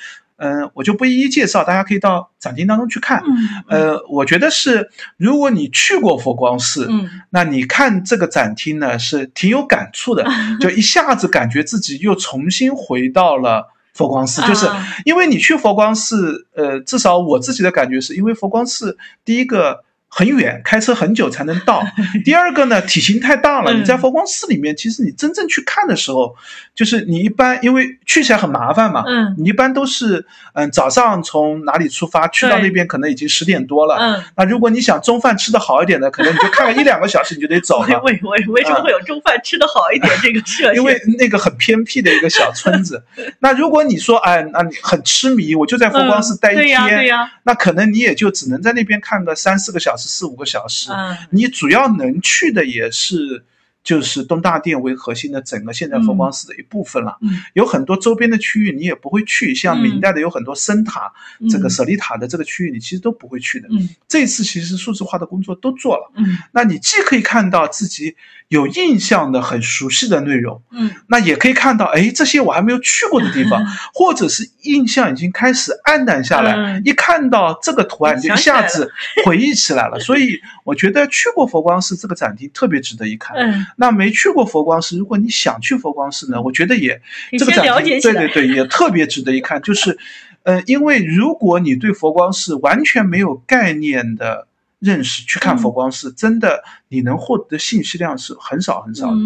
[0.43, 3.23] 嗯，我就不一一介绍，大家可以到展厅当中去看。
[3.69, 10.25] 呃，我觉得是，如果你去过佛光寺，嗯，那你看这个展厅呢，是挺有感触的，
[10.59, 14.67] 就一下子感觉自己又重新回到了佛光寺，就是
[15.05, 19.83] 因为你去佛光寺，呃，至少我自己的感觉是因为佛光寺第一个。
[20.15, 21.83] 很远，开车很久才能到。
[22.23, 23.73] 第二个呢，体型太大了。
[23.73, 26.35] 你在佛光寺里面，其实你真正去看的时候，
[26.75, 29.03] 就是你一般因为去起来很麻烦嘛。
[29.07, 29.35] 嗯。
[29.39, 33.95] 你一般都是嗯早上从哪里出发，去到那边可能已经十点多了。
[33.95, 34.23] 嗯。
[34.37, 37.99] 那如果你想中饭吃的好一点的，可能你就看个一两个小时，你就得走了。
[38.05, 43.03] 为为为什么会有中饭吃的好一点这个设 因为那个很偏僻的一个小村子。
[43.39, 46.87] 那如果你说哎，那你很痴迷，我就在佛光寺待一天。
[46.87, 47.31] 对呀。
[47.41, 50.02] 那可能你也就只能在那边看个三四个小时。
[50.07, 50.91] 四五个小时，
[51.29, 53.45] 你主要能去的也是。
[53.83, 57.17] 就是东大殿为核心的整个现代佛光寺的一部分了，
[57.51, 61.11] 有很多周边的区域你也不会去，像明代的有很多僧塔，
[61.49, 63.67] 这个舍利塔的这个区域你其实都不会去的。
[64.07, 66.09] 这次其实数字化的工作都做了，
[66.53, 68.15] 那你既可以看到自己
[68.53, 78.91] 有印象的很熟悉的内容，嗯那也可以看到，哎，这些我还没有去过的地方，或者是印象已经开始暗淡下来，一看到这个图案就一下子
[79.25, 79.99] 回忆起来了。
[79.99, 83.35] 所以我觉得去过佛光寺这个展厅特别值得一看。
[83.75, 87.01] 那没去过佛光寺，如果你想去佛光寺呢，我觉得也
[87.39, 89.59] 这个展厅，对对对，也特别值得一看。
[89.63, 89.97] 就是，
[90.43, 94.47] 呃，因为如果你对佛光寺完全没有概念的。
[94.83, 99.17] 认识去看佛光寺，真的你能获得的信息量是很少很少的。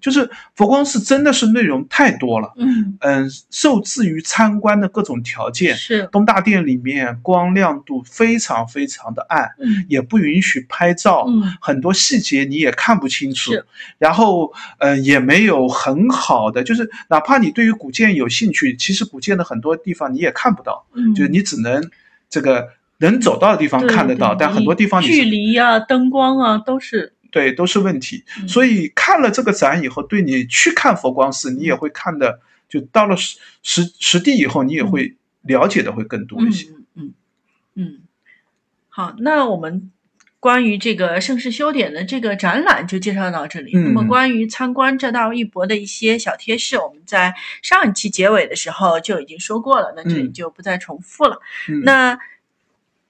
[0.00, 2.52] 就是佛光寺真的是内容太多了。
[2.56, 13.52] 嗯嗯，受制于参观的各种条件，是东大殿里面光亮度非常非常的暗，嗯，也不允许拍照，嗯，很多细节你也看不清楚。
[13.98, 21.90] 然后嗯，也没有很好的，就是哪怕你对于古建有兴趣，其实古建的很多地方你也看不到，嗯，就是你只能
[22.28, 22.68] 这个。
[23.00, 28.24] 能走到的地方看得到，但很多地方距离啊、灯光啊都是对，都是问题。
[28.48, 36.68] 所以看了这个展以后，对你去看佛光寺，你也会看的，就到了实实实地以后，你也会了解的会更多一些。
[36.94, 37.12] 嗯
[37.74, 38.00] 嗯，
[38.88, 39.90] 好，那我们
[40.40, 43.70] 关于这个盛世修典的这个展览就介绍到这里。
[43.72, 47.32] 那么关于参观浙大一博的一些小贴士，我们在
[47.62, 51.38] 上一期结尾的时候就已经说过了，那这里就不再重复了。
[51.84, 52.18] 那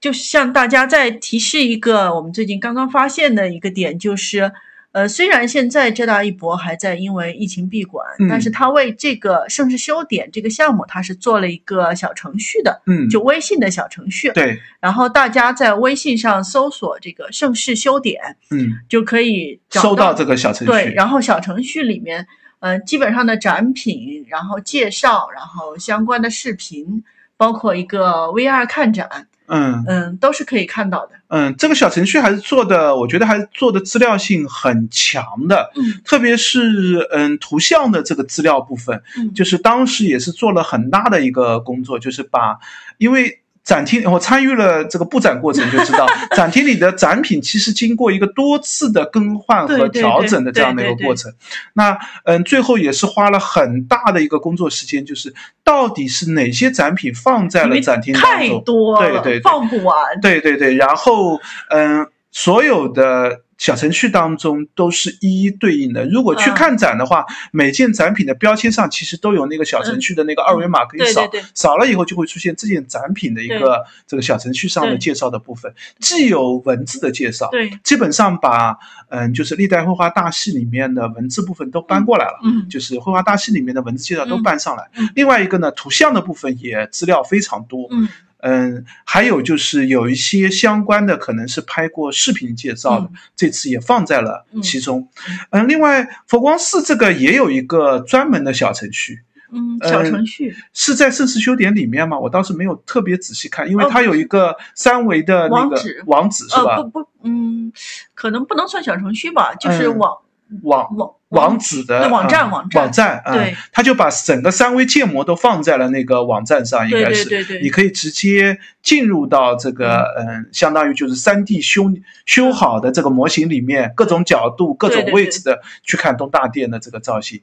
[0.01, 4.51] 就向大家再提示一个，我们最近刚刚发现的一个点，就是，
[4.93, 22.25] 呃，虽然现在浙大一博还在因为疫情闭馆，但是他为这个盛世修典这个项目，他是做了一个小程序的，嗯，就微信的小程序，对，然后大家在微信上搜索这个盛世修典，嗯，就可以搜到这个小程序，对，然后小程序里面，
[22.59, 27.03] 呃，基本上的展品，然后介绍，然后相关的视频，
[27.37, 29.27] 包括一个 VR 看展。
[29.47, 31.13] 嗯嗯，都是可以看到的。
[31.27, 35.71] 嗯，这个小程序还是做的，我觉得还是做的资料性很强的。
[35.75, 42.59] 嗯，特别是嗯图像的这个资料部分，嗯，就是当时也是做了很大的一个工作，就是把，
[42.97, 43.40] 因为。
[43.63, 51.31] 展厅，我参与了这个布展过程，就知道 展厅里的展品其实经过一个多次的更换和调整的这样的一个过程。
[51.73, 55.33] 那嗯，最后也是花了很大的一个工作时间，就是
[55.63, 58.31] 到底是哪些展品放在了展厅当中？
[58.31, 60.19] 太多，对对，放不完。
[60.21, 61.39] 对对对，然后
[61.69, 63.41] 嗯，所有的。
[63.61, 66.03] 小程序当中都是一一对应的。
[66.07, 78.75] 如果去看展的话，每件展品的标签上其实都有那个小程序的那个二维码可以扫，扫了以后就会出现这件展品的一个这个小程序上的介绍的部分，既有文字的介绍，对，基本上把
[79.09, 84.89] 嗯就是历代绘画大系里面的文字部分都搬过来了，嗯，就是绘画大系里面的文字介绍都搬上来。
[85.13, 88.09] 另外一个呢，图像的部分也资料非常多，嗯。
[88.41, 95.07] 嗯，还有就是有一些相关的，可能是拍过视频介绍的，这次也放在了其中。
[95.51, 99.21] 嗯，另外佛光寺这个也有一个专门的小程序。
[99.53, 102.17] 嗯，小程序是在盛世修典里面吗？
[102.17, 106.81] 我倒是没有特别仔细看，因为它有一个三维的那个网址是吧？
[106.81, 107.71] 不不，嗯，
[108.15, 110.17] 可能不能算小程序吧，就是网。
[110.63, 121.91] 网网网址的网站网站网站，对，他就把整个三维建模都放在了那个网站上，应该是，你可以直接进入到这个，嗯，相当于就是三 D 修
[122.25, 127.41] 修好的这个模型里面，各种角度、各种位置的去看东大殿的这个造型。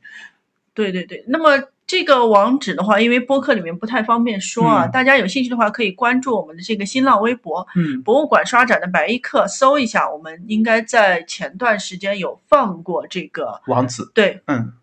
[0.75, 4.91] 对对对，那么这个网址的话，因为播客里面不太方便说啊，嗯。
[4.93, 13.63] 大家有兴趣的话可以关注我们的这个新浪微博嗯“博物馆刷展的白衣客”，搜一下，我们应该在前段时间有放过这个。
[13.69, 14.75] 网址，对，嗯，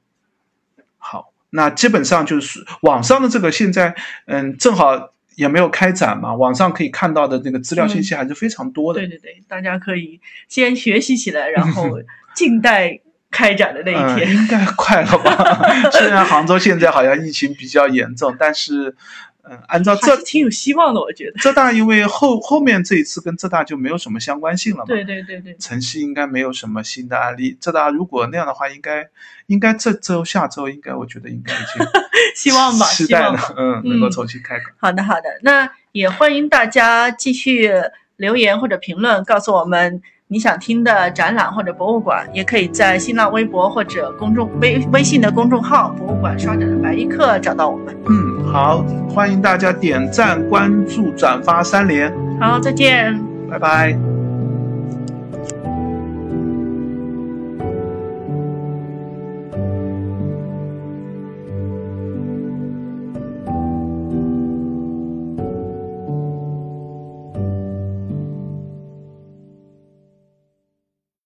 [0.98, 3.96] 好，那基本上就是网上的这个现在，
[4.26, 9.02] 嗯，正好也没有开展嘛，网上可以看到的那个资料信息还是非常多的。
[9.02, 12.00] 对对对，大家可以先学习起来，然后
[12.34, 13.00] 静待
[13.36, 14.34] 开展的那一嗯，天。
[14.34, 15.60] 应该快了吧？
[15.92, 18.96] 虽然杭州现在好像疫情比较严重，但是，
[19.44, 21.40] 嗯，按照浙还是挺有希望的，我觉得。
[21.40, 24.86] 浙大，因为后后面这一次跟浙大就没有什么相关性了嘛。
[24.86, 27.58] 对对对对，城西应该没有什么新的案例。
[27.60, 29.06] 浙大如果那样的话，应该
[29.48, 31.86] 应该这周下周应该我觉得应该已经
[32.36, 34.74] 希望吧，期待了希望吧。，嗯，能够重新开馆。
[34.80, 37.70] 好的好的，那也欢迎大家继续
[38.16, 47.96] 留言或者评论，告诉我们你想听的展览或者博物馆，也可以在新浪微博或者公众微微信的公众号“博物馆刷展的白衣客”找到我们。
[48.10, 53.22] 嗯，好，欢迎大家点赞、关注、转发三连，好，再见。
[53.48, 54.15] 拜拜。